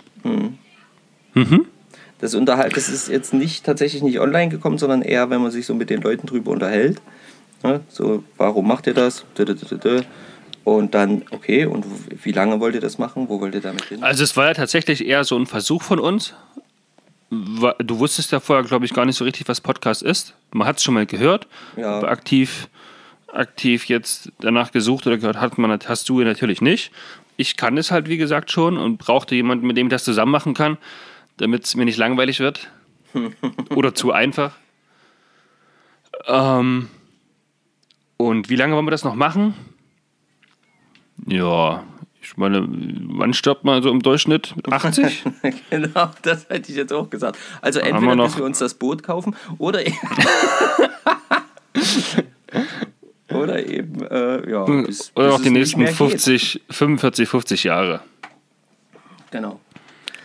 [2.20, 5.66] Das, unterhalt, das ist jetzt nicht tatsächlich nicht online gekommen, sondern eher, wenn man sich
[5.66, 7.02] so mit den Leuten drüber unterhält.
[7.64, 7.80] Ne?
[7.90, 9.26] So, warum macht ihr das?
[10.64, 11.88] Und dann, okay, und
[12.24, 13.30] wie lange wollt ihr das machen?
[13.30, 14.04] Wo wollt ihr damit hin?
[14.04, 16.36] Also es war ja tatsächlich eher so ein Versuch von uns.
[17.32, 20.36] Du wusstest ja vorher, glaube ich, gar nicht so richtig, was Podcast ist.
[20.52, 21.48] Man hat es schon mal gehört,
[21.78, 21.98] Ja.
[21.98, 22.68] aber aktiv
[23.34, 26.92] aktiv jetzt danach gesucht oder gehört hat man, hast du natürlich nicht.
[27.40, 30.34] Ich kann es halt, wie gesagt, schon und brauchte jemanden, mit dem ich das zusammen
[30.34, 30.78] machen kann,
[31.38, 32.70] damit es mir nicht langweilig wird.
[33.76, 34.58] oder zu einfach.
[36.28, 36.90] Ähm,
[38.18, 39.54] und wie lange wollen wir das noch machen?
[41.28, 41.86] Ja,
[42.22, 44.54] ich meine, wann stirbt man so im Durchschnitt?
[44.58, 45.24] Mit 80?
[45.70, 47.40] genau, das hätte ich jetzt auch gesagt.
[47.62, 49.80] Also entweder wir bis wir uns das Boot kaufen oder
[53.32, 56.76] oder eben äh, ja, bis, oder bis auch die nächsten 50, geht.
[56.76, 58.02] 45, 50 Jahre.
[59.32, 59.60] Genau.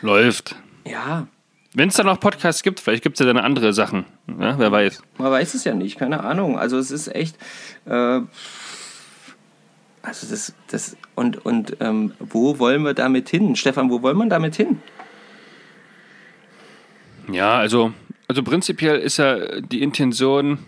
[0.03, 0.57] Läuft.
[0.87, 1.27] Ja.
[1.75, 4.05] Wenn es da noch Podcasts gibt, vielleicht gibt es ja dann andere Sachen.
[4.39, 5.03] Ja, wer weiß.
[5.19, 6.59] Man weiß es ja nicht, keine Ahnung.
[6.59, 7.37] Also es ist echt.
[7.87, 8.21] Äh,
[10.03, 13.57] also das, das und, und ähm, wo wollen wir damit hin?
[13.57, 14.81] Stefan, wo wollen wir damit hin?
[17.33, 17.93] Ja, also,
[18.29, 20.59] also prinzipiell ist ja die Intention,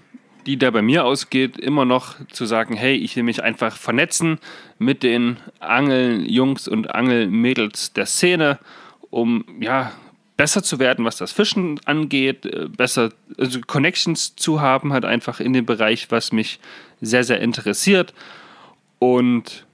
[0.47, 4.39] die da bei mir ausgeht, immer noch zu sagen, hey, ich will mich einfach vernetzen
[4.79, 8.59] mit den Angeljungs und Angelmädels der Szene,
[9.11, 9.93] um ja
[10.37, 15.41] besser zu werden, was das Fischen angeht, äh, besser also Connections zu haben, halt einfach
[15.41, 16.61] in dem Bereich, was mich
[17.01, 18.15] sehr, sehr interessiert.
[18.99, 19.67] Und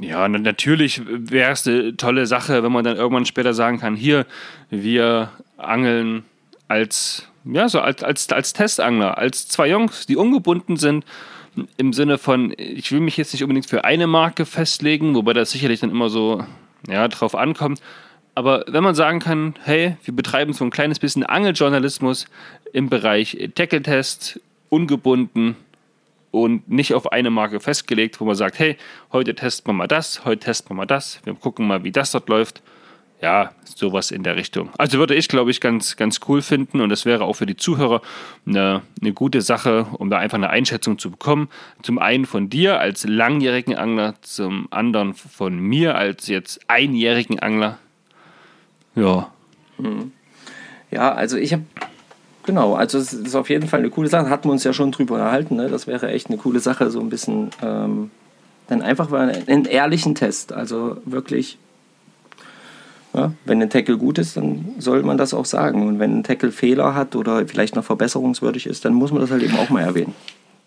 [0.00, 4.26] ja, natürlich wäre es eine tolle Sache, wenn man dann irgendwann später sagen kann, hier,
[4.70, 6.24] wir angeln
[6.68, 11.04] als, ja, so als, als, als Testangler, als zwei Jungs, die ungebunden sind,
[11.76, 15.52] im Sinne von, ich will mich jetzt nicht unbedingt für eine Marke festlegen, wobei das
[15.52, 16.44] sicherlich dann immer so,
[16.88, 17.80] ja, drauf ankommt.
[18.34, 22.26] Aber wenn man sagen kann, hey, wir betreiben so ein kleines bisschen Angeljournalismus
[22.72, 25.56] im Bereich Tackle-Test, ungebunden,
[26.36, 28.76] und nicht auf eine Marke festgelegt, wo man sagt, hey,
[29.10, 32.10] heute testen wir mal das, heute testen wir mal das, wir gucken mal, wie das
[32.12, 32.62] dort läuft.
[33.26, 34.70] Ja, sowas in der Richtung.
[34.78, 37.56] Also würde ich, glaube ich, ganz, ganz cool finden und das wäre auch für die
[37.56, 38.00] Zuhörer
[38.46, 41.48] eine, eine gute Sache, um da einfach eine Einschätzung zu bekommen.
[41.82, 47.78] Zum einen von dir als langjährigen Angler, zum anderen von mir als jetzt einjährigen Angler.
[48.94, 49.32] Ja.
[49.78, 50.12] Hm.
[50.92, 51.64] Ja, also ich habe
[52.44, 54.30] Genau, also es ist auf jeden Fall eine coole Sache.
[54.30, 55.56] Hatten wir uns ja schon drüber erhalten.
[55.56, 55.68] Ne?
[55.68, 57.50] Das wäre echt eine coole Sache, so ein bisschen.
[57.60, 58.12] Ähm,
[58.68, 60.52] dann einfach mal einen ehrlichen Test.
[60.52, 61.58] Also wirklich,
[63.16, 65.86] ja, wenn ein Tackle gut ist, dann soll man das auch sagen.
[65.86, 69.30] Und wenn ein Tackle Fehler hat oder vielleicht noch verbesserungswürdig ist, dann muss man das
[69.30, 70.14] halt eben auch mal erwähnen.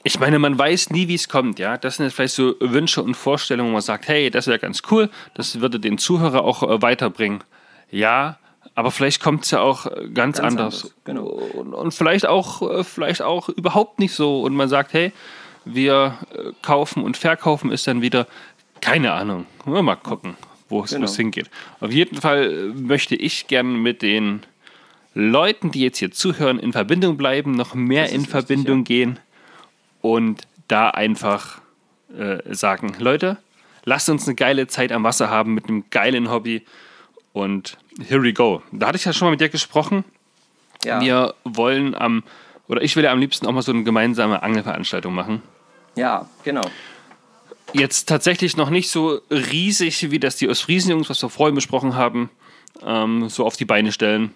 [0.03, 1.77] Ich meine, man weiß nie, wie es kommt, ja.
[1.77, 4.81] Das sind jetzt vielleicht so Wünsche und Vorstellungen, wo man sagt, hey, das wäre ganz
[4.89, 7.43] cool, das würde den Zuhörer auch äh, weiterbringen.
[7.91, 8.39] Ja,
[8.73, 10.83] aber vielleicht kommt es ja auch äh, ganz, ganz anders.
[10.83, 10.95] anders.
[11.03, 11.25] Genau.
[11.27, 14.41] Und, und, vielleicht, auch, äh, vielleicht auch überhaupt nicht so.
[14.41, 15.11] Und man sagt, hey,
[15.65, 16.17] wir
[16.63, 18.25] kaufen und verkaufen ist dann wieder,
[18.81, 19.45] keine Ahnung.
[19.65, 20.35] Mal gucken,
[20.69, 21.11] wo es genau.
[21.11, 21.49] hingeht.
[21.79, 24.41] Auf jeden Fall möchte ich gern mit den
[25.13, 29.05] Leuten, die jetzt hier zuhören, in Verbindung bleiben, noch mehr in Verbindung richtig, ja.
[29.05, 29.19] gehen
[30.01, 31.61] und da einfach
[32.17, 33.37] äh, sagen, Leute,
[33.85, 36.63] lasst uns eine geile Zeit am Wasser haben mit einem geilen Hobby
[37.33, 38.61] und here we go.
[38.71, 40.03] Da hatte ich ja schon mal mit dir gesprochen.
[40.83, 41.01] Ja.
[41.01, 42.23] Wir wollen am,
[42.67, 45.41] oder ich will ja am liebsten auch mal so eine gemeinsame Angelveranstaltung machen.
[45.95, 46.69] Ja, genau.
[47.73, 52.29] Jetzt tatsächlich noch nicht so riesig, wie das die Ostfriesen-Jungs, was wir vorhin besprochen haben,
[52.83, 54.33] ähm, so auf die Beine stellen.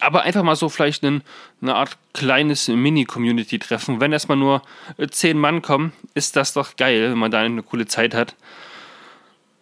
[0.00, 1.22] Aber einfach mal so vielleicht eine,
[1.60, 4.00] eine Art kleines Mini-Community-Treffen.
[4.00, 4.62] Wenn erstmal nur
[4.98, 8.36] äh, zehn Mann kommen, ist das doch geil, wenn man da eine coole Zeit hat.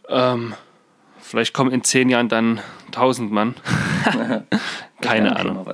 [0.08, 0.54] Ähm,
[1.28, 3.54] Vielleicht kommen in zehn Jahren dann 1000 Mann.
[5.02, 5.70] Keine Ahnung.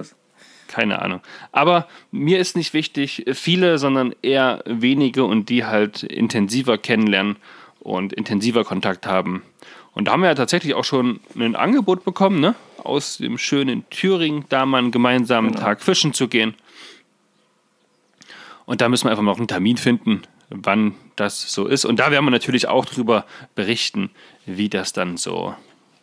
[0.74, 1.20] Keine Ahnung.
[1.52, 7.36] Aber mir ist nicht wichtig viele, sondern eher wenige und die halt intensiver kennenlernen
[7.78, 9.44] und intensiver Kontakt haben.
[9.92, 12.56] Und da haben wir ja tatsächlich auch schon ein Angebot bekommen, ne?
[12.82, 15.64] aus dem schönen Thüringen, da mal einen gemeinsamen genau.
[15.64, 16.54] Tag fischen zu gehen.
[18.66, 21.84] Und da müssen wir einfach mal noch einen Termin finden, wann das so ist.
[21.84, 24.10] Und da werden wir natürlich auch darüber berichten,
[24.44, 25.54] wie das dann so,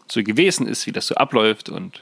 [0.08, 1.68] so gewesen ist, wie das so abläuft.
[1.68, 2.02] Und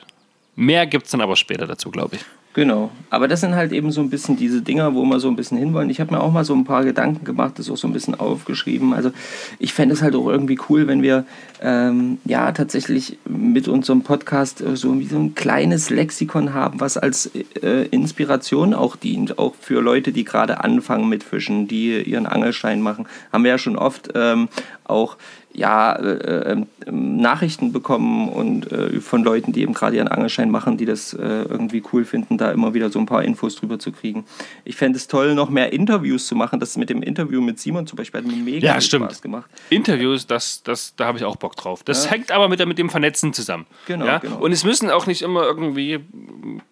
[0.56, 2.22] mehr gibt es dann aber später dazu, glaube ich.
[2.60, 5.38] Genau, aber das sind halt eben so ein bisschen diese Dinger, wo wir so ein
[5.38, 5.90] bisschen hinwollen.
[5.90, 8.16] Ich habe mir auch mal so ein paar Gedanken gemacht, das auch so ein bisschen
[8.16, 8.94] aufgeschrieben.
[8.94, 9.12] Also
[9.60, 11.24] ich fände es halt auch irgendwie cool, wenn wir
[11.62, 17.32] ähm, ja tatsächlich mit unserem Podcast äh, so so ein kleines Lexikon haben, was als
[17.64, 22.82] äh, Inspiration auch dient, auch für Leute, die gerade anfangen mit Fischen, die ihren Angelschein
[22.82, 23.08] machen.
[23.32, 24.50] Haben wir ja schon oft ähm,
[24.84, 25.16] auch
[25.52, 30.78] ja, äh, äh, Nachrichten bekommen und äh, von Leuten, die eben gerade ihren Angelschein machen,
[30.78, 33.92] die das äh, irgendwie cool finden, da immer wieder so ein paar Infos drüber zu
[33.92, 34.26] kriegen.
[34.64, 36.60] Ich fände es toll, noch mehr Interviews zu machen.
[36.60, 39.50] Das mit dem Interview mit Simon zum Beispiel hat mir mega ja, Spaß gemacht.
[39.70, 41.84] Interviews, das, das, da habe ich auch Bock drauf.
[41.84, 42.12] Das ja.
[42.12, 43.66] hängt aber mit, mit dem Vernetzen zusammen.
[43.88, 44.20] Genau, ja?
[44.20, 44.38] genau.
[44.38, 46.00] Und es müssen auch nicht immer irgendwie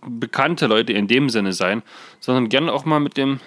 [0.07, 1.81] bekannte Leute in dem Sinne sein,
[2.19, 3.39] sondern gerne auch mal mit dem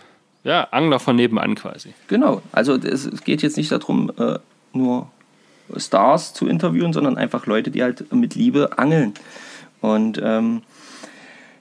[0.42, 1.94] Ja, Angler von nebenan quasi.
[2.08, 2.42] Genau.
[2.50, 4.38] Also es geht jetzt nicht darum, äh,
[4.72, 5.10] nur
[5.76, 9.14] Stars zu interviewen, sondern einfach Leute, die halt mit Liebe angeln.
[9.80, 10.62] Und ähm,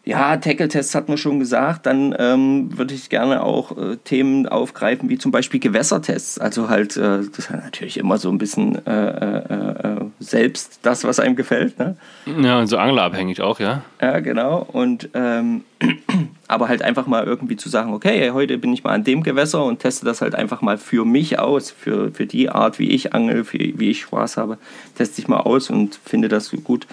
[0.09, 1.85] ja, Tackle-Tests hat man schon gesagt.
[1.85, 6.39] Dann ähm, würde ich gerne auch äh, Themen aufgreifen, wie zum Beispiel Gewässertests.
[6.39, 11.03] Also halt, äh, das ist natürlich immer so ein bisschen äh, äh, äh, selbst das,
[11.03, 11.77] was einem gefällt.
[11.77, 11.95] Ne?
[12.41, 13.83] Ja, und so anglerabhängig auch, ja.
[14.01, 14.67] Ja, genau.
[14.71, 15.63] Und ähm,
[16.47, 19.63] aber halt einfach mal irgendwie zu sagen, okay, heute bin ich mal an dem Gewässer
[19.63, 23.13] und teste das halt einfach mal für mich aus, für, für die Art, wie ich
[23.13, 24.57] angel, für, wie ich Spaß habe,
[24.97, 26.87] teste ich mal aus und finde das gut.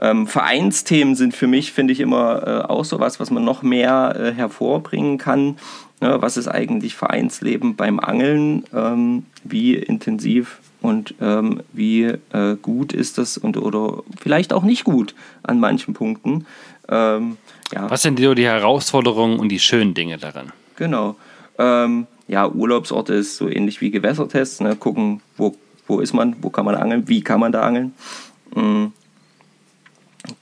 [0.00, 4.16] Ähm, Vereinsthemen sind für mich, finde ich, immer äh, auch sowas, was man noch mehr
[4.18, 5.58] äh, hervorbringen kann.
[6.00, 8.64] Ne, was ist eigentlich Vereinsleben beim Angeln?
[8.74, 14.84] Ähm, wie intensiv und ähm, wie äh, gut ist das und oder vielleicht auch nicht
[14.84, 16.46] gut an manchen Punkten.
[16.88, 17.36] Ähm,
[17.72, 17.90] ja.
[17.90, 20.52] Was sind die, die Herausforderungen und die schönen Dinge daran?
[20.76, 21.16] Genau.
[21.58, 24.60] Ähm, ja, Urlaubsorte ist so ähnlich wie Gewässertests.
[24.60, 24.76] Ne?
[24.76, 25.54] Gucken, wo,
[25.86, 27.92] wo ist man, wo kann man angeln, wie kann man da angeln.
[28.54, 28.92] Mhm.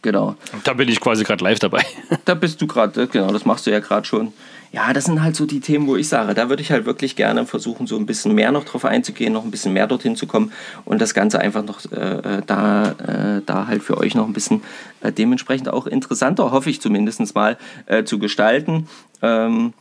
[0.02, 0.36] Genau.
[0.64, 1.84] Da bin ich quasi gerade live dabei.
[2.24, 4.32] Da bist du gerade, genau, das machst du ja gerade schon.
[4.70, 7.16] Ja, das sind halt so die Themen, wo ich sage, da würde ich halt wirklich
[7.16, 10.26] gerne versuchen, so ein bisschen mehr noch drauf einzugehen, noch ein bisschen mehr dorthin zu
[10.26, 10.52] kommen
[10.84, 14.62] und das Ganze einfach noch äh, da, äh, da halt für euch noch ein bisschen
[15.00, 17.56] äh, dementsprechend auch interessanter, hoffe ich zumindest mal,
[17.86, 18.88] äh, zu gestalten.
[19.22, 19.72] Ähm,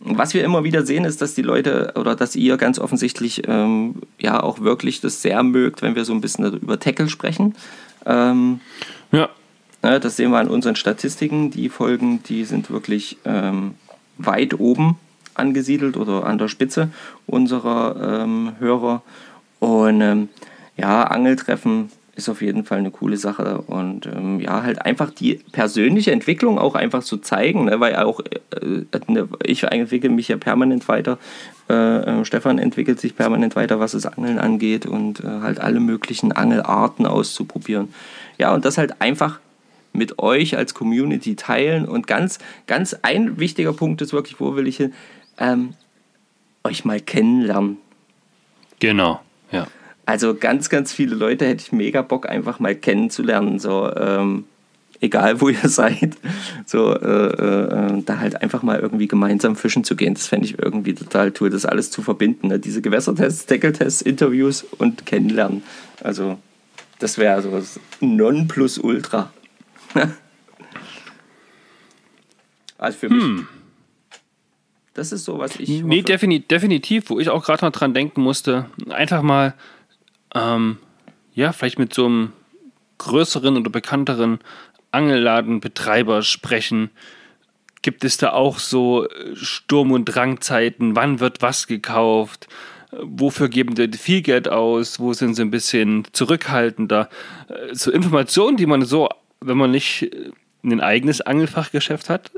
[0.00, 4.02] was wir immer wieder sehen, ist, dass die Leute oder dass ihr ganz offensichtlich ähm,
[4.18, 7.54] ja auch wirklich das sehr mögt, wenn wir so ein bisschen über Tackle sprechen.
[8.04, 8.60] Ähm,
[9.16, 9.28] ja.
[9.82, 9.98] ja.
[9.98, 11.50] Das sehen wir an unseren Statistiken.
[11.50, 13.74] Die Folgen, die sind wirklich ähm,
[14.18, 14.98] weit oben
[15.34, 16.90] angesiedelt oder an der Spitze
[17.26, 19.02] unserer ähm, Hörer.
[19.58, 20.28] Und ähm,
[20.76, 25.34] ja, Angeltreffen ist auf jeden Fall eine coole Sache und ähm, ja, halt einfach die
[25.52, 30.36] persönliche Entwicklung auch einfach zu zeigen, ne, weil auch äh, ne, ich entwickle mich ja
[30.36, 31.18] permanent weiter,
[31.68, 35.78] äh, äh, Stefan entwickelt sich permanent weiter, was das Angeln angeht und äh, halt alle
[35.78, 37.92] möglichen Angelarten auszuprobieren.
[38.38, 39.40] Ja, und das halt einfach
[39.92, 41.86] mit euch als Community teilen.
[41.86, 44.92] Und ganz, ganz ein wichtiger Punkt ist wirklich, wo will ich hin?
[45.38, 45.74] Ähm,
[46.64, 47.78] euch mal kennenlernen.
[48.78, 49.20] Genau.
[50.06, 53.58] Also ganz, ganz viele Leute hätte ich mega Bock, einfach mal kennenzulernen.
[53.58, 54.44] So, ähm,
[55.00, 56.16] egal wo ihr seid,
[56.64, 60.14] so äh, äh, da halt einfach mal irgendwie gemeinsam fischen zu gehen.
[60.14, 62.48] Das fände ich irgendwie total toll, das alles zu verbinden.
[62.48, 62.60] Ne?
[62.60, 65.64] Diese Gewässertests, Deckeltests, Interviews und kennenlernen.
[66.02, 66.38] Also
[67.00, 69.32] das wäre so das Nonplusultra.
[72.78, 73.24] also für mich.
[73.24, 73.48] Hm.
[74.94, 75.82] Das ist so, was ich.
[75.82, 78.64] Nee, defini definitiv, wo ich auch gerade noch dran denken musste.
[78.88, 79.52] Einfach mal,
[80.36, 80.78] ähm,
[81.34, 82.32] ja, vielleicht mit so einem
[82.98, 84.38] größeren oder bekannteren
[84.90, 86.90] Angelladenbetreiber sprechen.
[87.82, 90.96] Gibt es da auch so äh, Sturm- und Drangzeiten?
[90.96, 92.48] Wann wird was gekauft?
[93.02, 97.08] wofür geben die viel Geld aus, wo sind sie ein bisschen zurückhaltender.
[97.48, 99.08] Äh, so Informationen, die man so,
[99.40, 100.10] wenn man nicht
[100.62, 102.30] ein eigenes Angelfachgeschäft hat,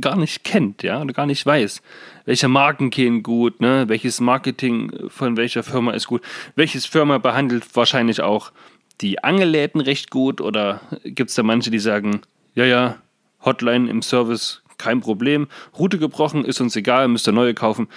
[0.00, 1.82] gar nicht kennt, ja, oder gar nicht weiß.
[2.24, 3.84] Welche Marken gehen gut, ne?
[3.88, 6.22] welches Marketing von welcher Firma ist gut,
[6.54, 8.52] welches Firma behandelt wahrscheinlich auch
[9.00, 12.20] die Angelläden recht gut oder gibt es da manche, die sagen,
[12.54, 12.96] ja, ja,
[13.44, 17.88] Hotline im Service, kein Problem, Route gebrochen, ist uns egal, müsst ihr neue kaufen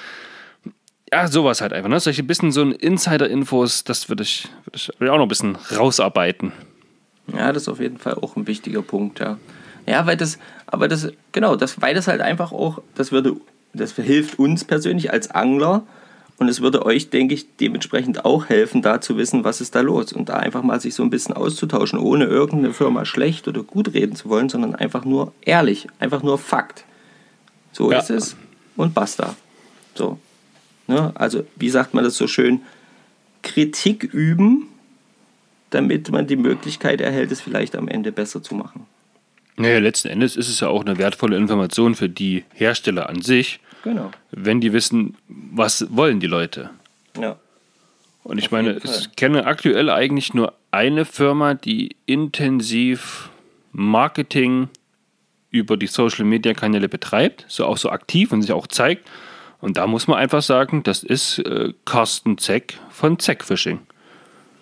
[1.11, 1.89] ja, sowas halt einfach.
[1.89, 1.99] Ne?
[1.99, 5.57] Solche bisschen so Insider-Infos, das würde ich, würd ich, würd ich auch noch ein bisschen
[5.77, 6.51] rausarbeiten.
[7.33, 9.37] Ja, das ist auf jeden Fall auch ein wichtiger Punkt, ja.
[9.85, 13.35] Ja, weil das, aber das, genau, das, weil das halt einfach auch, das würde,
[13.73, 15.83] das hilft uns persönlich als Angler
[16.37, 19.81] und es würde euch, denke ich, dementsprechend auch helfen, da zu wissen, was ist da
[19.81, 23.63] los und da einfach mal sich so ein bisschen auszutauschen, ohne irgendeine Firma schlecht oder
[23.63, 26.83] gut reden zu wollen, sondern einfach nur ehrlich, einfach nur Fakt.
[27.71, 27.99] So ja.
[27.99, 28.35] ist es
[28.75, 29.35] und basta.
[29.93, 30.19] So.
[30.87, 31.11] Ne?
[31.15, 32.61] Also, wie sagt man das so schön?
[33.41, 34.67] Kritik üben,
[35.69, 38.85] damit man die Möglichkeit erhält, es vielleicht am Ende besser zu machen.
[39.57, 43.59] Naja, letzten Endes ist es ja auch eine wertvolle Information für die Hersteller an sich,
[43.83, 44.11] genau.
[44.31, 46.71] wenn die wissen, was wollen die Leute.
[47.19, 47.37] Ja.
[48.23, 53.29] Und ich Auf meine, ich kenne aktuell eigentlich nur eine Firma, die intensiv
[53.71, 54.69] Marketing
[55.51, 59.07] über die Social Media Kanäle betreibt, so auch so aktiv und sich auch zeigt.
[59.61, 63.79] Und da muss man einfach sagen, das ist äh, Carsten Zeck von Zeck Fishing.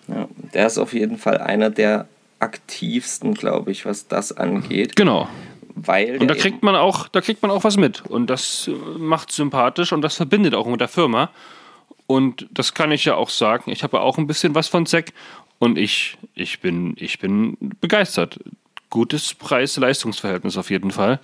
[0.08, 2.06] Ja, der ist auf jeden Fall einer der
[2.40, 4.96] aktivsten, glaube ich, was das angeht.
[4.96, 5.28] Genau.
[5.76, 8.04] Weil und da kriegt man auch, da kriegt man auch was mit.
[8.06, 11.30] Und das äh, macht sympathisch und das verbindet auch mit der Firma.
[12.06, 13.70] Und das kann ich ja auch sagen.
[13.70, 15.12] Ich habe auch ein bisschen was von Zeck
[15.58, 18.38] und ich, ich, bin, ich bin begeistert.
[18.90, 21.18] gutes Preis-Leistungsverhältnis auf jeden Fall.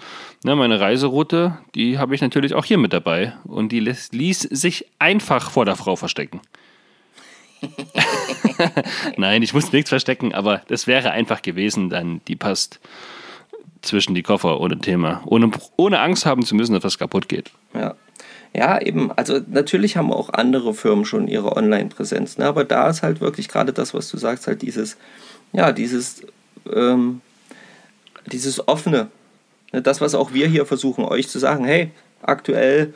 [0.44, 4.40] Ja, meine Reiseroute, die habe ich natürlich auch hier mit dabei und die ließ, ließ
[4.40, 6.40] sich einfach vor der Frau verstecken.
[9.16, 12.80] Nein, ich muss nichts verstecken, aber das wäre einfach gewesen, dann die passt
[13.82, 15.22] zwischen die Koffer ohne Thema.
[15.26, 17.50] Ohne, ohne Angst haben zu müssen, dass was kaputt geht.
[17.74, 17.94] Ja.
[18.52, 22.46] Ja, eben, also natürlich haben auch andere Firmen schon ihre Online-Präsenz, ne?
[22.46, 24.96] aber da ist halt wirklich gerade das, was du sagst, halt dieses,
[25.52, 26.22] ja, dieses,
[26.72, 27.20] ähm,
[28.26, 29.06] dieses offene,
[29.72, 29.82] ne?
[29.82, 31.92] das, was auch wir hier versuchen, euch zu sagen, hey,
[32.22, 32.92] aktuell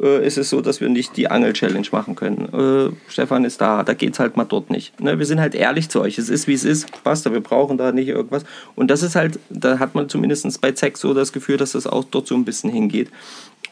[0.00, 2.48] äh, ist es so, dass wir nicht die Angel-Challenge machen können.
[2.52, 4.98] Äh, Stefan ist da, da geht es halt mal dort nicht.
[5.00, 5.18] Ne?
[5.18, 6.18] Wir sind halt ehrlich zu euch.
[6.18, 7.02] Es ist, wie es ist.
[7.04, 8.44] Basta, wir brauchen da nicht irgendwas.
[8.74, 11.86] Und das ist halt, da hat man zumindest bei ZEC so das Gefühl, dass das
[11.86, 13.10] auch dort so ein bisschen hingeht.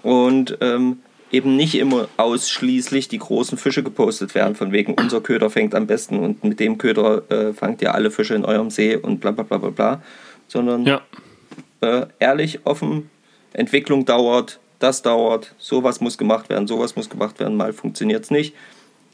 [0.02, 0.98] Und ähm,
[1.32, 5.86] eben nicht immer ausschließlich die großen Fische gepostet werden, von wegen unser Köder fängt am
[5.86, 9.30] besten und mit dem Köder äh, fangt ihr alle Fische in eurem See und bla
[9.30, 10.02] bla bla bla bla.
[10.48, 11.00] Sondern ja.
[11.80, 13.08] äh, ehrlich, offen,
[13.52, 18.30] Entwicklung dauert, das dauert, sowas muss gemacht werden, sowas muss gemacht werden, mal funktioniert es
[18.30, 18.54] nicht.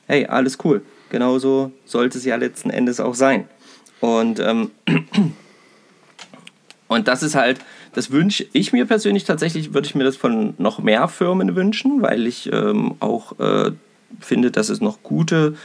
[0.07, 0.83] Hey, alles cool.
[1.11, 3.49] Genauso sollte es ja letzten Endes auch sein.
[4.01, 4.71] Und, ähm,
[6.89, 7.59] und das ist halt,
[7.95, 12.01] das wünsche ich mir persönlich tatsächlich, würde ich mir das von noch mehr Firmen wünschen,
[12.01, 13.73] weil ich ähm, auch äh,
[14.21, 15.57] finde, dass es noch gute,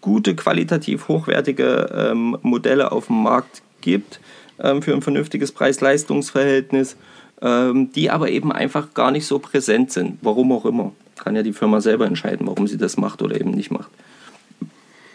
[0.00, 4.18] gute qualitativ hochwertige ähm, Modelle auf dem Markt gibt
[4.58, 6.96] ähm, für ein vernünftiges Preis-Leistungs-Verhältnis
[7.42, 10.18] ähm, die aber eben einfach gar nicht so präsent sind.
[10.22, 10.92] Warum auch immer.
[11.16, 13.90] Kann ja die Firma selber entscheiden, warum sie das macht oder eben nicht macht.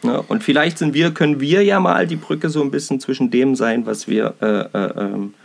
[0.04, 3.30] Ja, und vielleicht sind wir, können wir ja mal die Brücke so ein bisschen zwischen
[3.30, 5.36] dem sein, was wir, äh, äh, ähm,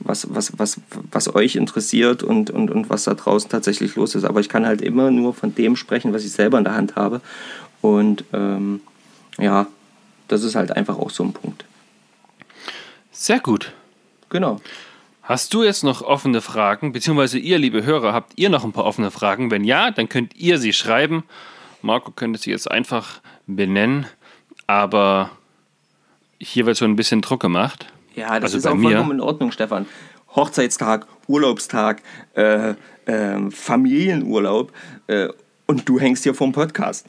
[0.00, 4.24] was, was, was, was euch interessiert und, und, und was da draußen tatsächlich los ist.
[4.24, 6.96] Aber ich kann halt immer nur von dem sprechen, was ich selber in der Hand
[6.96, 7.20] habe.
[7.82, 8.80] Und ähm,
[9.38, 9.66] ja,
[10.28, 11.64] das ist halt einfach auch so ein Punkt.
[13.12, 13.72] Sehr gut.
[14.30, 14.60] Genau.
[15.28, 18.86] Hast du jetzt noch offene Fragen, beziehungsweise ihr, liebe Hörer, habt ihr noch ein paar
[18.86, 19.50] offene Fragen?
[19.50, 21.22] Wenn ja, dann könnt ihr sie schreiben.
[21.82, 24.06] Marco könnte sie jetzt einfach benennen,
[24.66, 25.30] aber
[26.38, 27.92] hier wird so ein bisschen Druck gemacht.
[28.16, 28.88] Ja, das also ist auch mir.
[28.88, 29.84] vollkommen in Ordnung, Stefan.
[30.34, 32.00] Hochzeitstag, Urlaubstag,
[32.34, 32.70] äh,
[33.04, 34.72] äh, Familienurlaub
[35.08, 35.28] äh,
[35.66, 37.04] und du hängst hier vorm Podcast.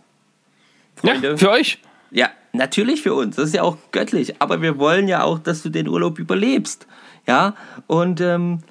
[0.97, 1.79] Freunde, ja, für euch.
[2.11, 3.37] Ja, natürlich für uns.
[3.37, 4.41] Das ist ja auch göttlich.
[4.41, 6.85] Aber wir wollen ja auch, dass du den Urlaub überlebst.
[7.29, 7.53] Ja,
[7.85, 8.63] und, ähm,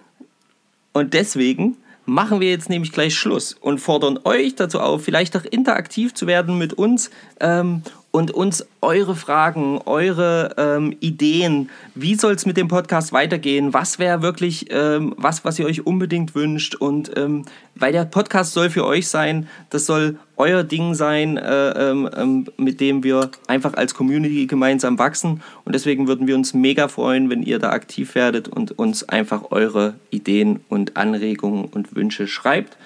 [0.93, 5.45] und deswegen machen wir jetzt nämlich gleich Schluss und fordern euch dazu auf, vielleicht auch
[5.45, 12.33] interaktiv zu werden mit uns ähm, und uns eure Fragen, eure ähm, Ideen, wie soll
[12.33, 16.75] es mit dem Podcast weitergehen, was wäre wirklich ähm, was, was ihr euch unbedingt wünscht?
[16.75, 17.45] Und ähm,
[17.75, 22.47] weil der Podcast soll für euch sein, das soll euer Ding sein, äh, ähm, ähm,
[22.57, 25.43] mit dem wir einfach als Community gemeinsam wachsen.
[25.65, 29.51] Und deswegen würden wir uns mega freuen, wenn ihr da aktiv werdet und uns einfach
[29.51, 32.79] eure Ideen und Anregungen und Wünsche schreibt.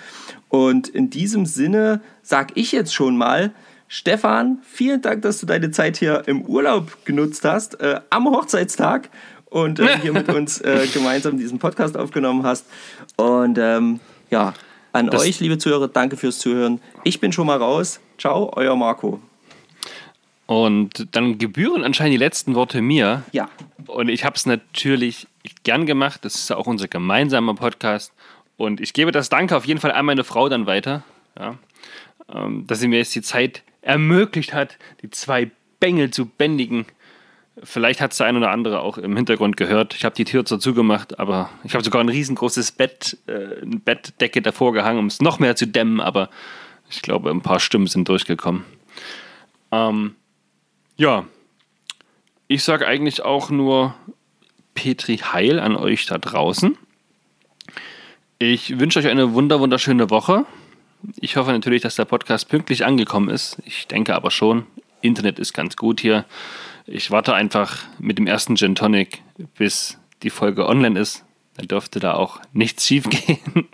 [0.48, 3.52] Und in diesem Sinne sage ich jetzt schon mal,
[3.94, 9.10] Stefan, vielen Dank, dass du deine Zeit hier im Urlaub genutzt hast, äh, am Hochzeitstag
[9.50, 12.64] und äh, hier mit uns äh, gemeinsam diesen Podcast aufgenommen hast.
[13.16, 14.54] Und ähm, ja,
[14.92, 16.80] an das euch, liebe Zuhörer, danke fürs Zuhören.
[17.04, 18.00] Ich bin schon mal raus.
[18.16, 19.20] Ciao, euer Marco.
[20.46, 23.24] Und dann gebühren anscheinend die letzten Worte mir.
[23.32, 23.50] Ja.
[23.88, 25.28] Und ich habe es natürlich
[25.64, 26.24] gern gemacht.
[26.24, 28.14] Das ist ja auch unser gemeinsamer Podcast.
[28.56, 31.04] Und ich gebe das Danke auf jeden Fall an meine Frau dann weiter,
[31.38, 31.58] ja,
[32.34, 36.86] ähm, dass sie mir jetzt die Zeit ermöglicht hat, die zwei Bengel zu bändigen.
[37.62, 39.94] Vielleicht hat es der ein oder andere auch im Hintergrund gehört.
[39.94, 43.76] Ich habe die Tür dazu gemacht, aber ich habe sogar ein riesengroßes Bett, äh, eine
[43.76, 46.30] Bettdecke davor gehangen, um es noch mehr zu dämmen, aber
[46.88, 48.64] ich glaube, ein paar Stimmen sind durchgekommen.
[49.70, 50.14] Ähm,
[50.96, 51.26] ja,
[52.48, 53.94] ich sage eigentlich auch nur
[54.74, 56.76] Petri Heil an euch da draußen.
[58.38, 60.46] Ich wünsche euch eine wunder wunderschöne Woche.
[61.16, 63.58] Ich hoffe natürlich, dass der Podcast pünktlich angekommen ist.
[63.64, 64.66] Ich denke aber schon.
[65.00, 66.24] Internet ist ganz gut hier.
[66.86, 69.22] Ich warte einfach mit dem ersten Gin Tonic,
[69.56, 71.24] bis die Folge online ist.
[71.56, 73.68] Dann dürfte da auch nichts schief gehen.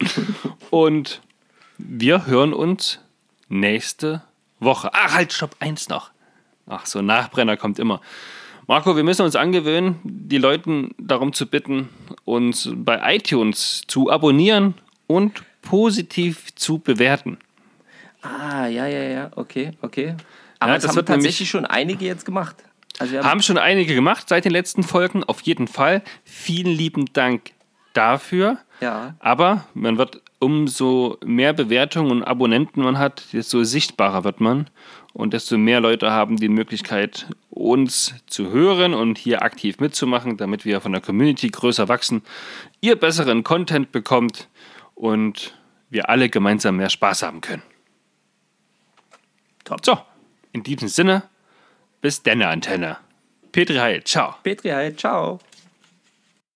[0.70, 1.22] Und
[1.78, 3.00] wir hören uns
[3.48, 4.22] nächste
[4.60, 4.90] Woche.
[4.92, 6.10] Ach, halt, stopp, eins noch.
[6.66, 8.00] Ach, so Nachbrenner kommt immer.
[8.66, 11.90] Marco, wir müssen uns angewöhnen, die Leute darum zu bitten,
[12.24, 14.74] uns bei iTunes zu abonnieren
[15.06, 17.38] und positiv zu bewerten.
[18.22, 20.14] Ah, ja, ja, ja, okay, okay.
[20.58, 22.56] Aber ja, das, das haben tatsächlich schon einige jetzt gemacht.
[22.98, 26.02] Also haben, haben schon einige gemacht seit den letzten Folgen, auf jeden Fall.
[26.24, 27.50] Vielen lieben Dank
[27.92, 28.58] dafür.
[28.80, 29.14] Ja.
[29.18, 34.68] Aber man wird umso mehr Bewertungen und Abonnenten man hat, desto sichtbarer wird man
[35.12, 40.64] und desto mehr Leute haben die Möglichkeit, uns zu hören und hier aktiv mitzumachen, damit
[40.64, 42.22] wir von der Community größer wachsen,
[42.80, 44.48] ihr besseren Content bekommt
[44.94, 45.56] und
[45.90, 47.62] wir alle gemeinsam mehr Spaß haben können.
[49.64, 49.84] Top.
[49.84, 49.98] So,
[50.52, 51.22] in diesem Sinne,
[52.00, 52.98] bis denne Antenne.
[53.52, 54.34] Petri Heil, ciao.
[54.42, 55.40] Petri Heil, ciao.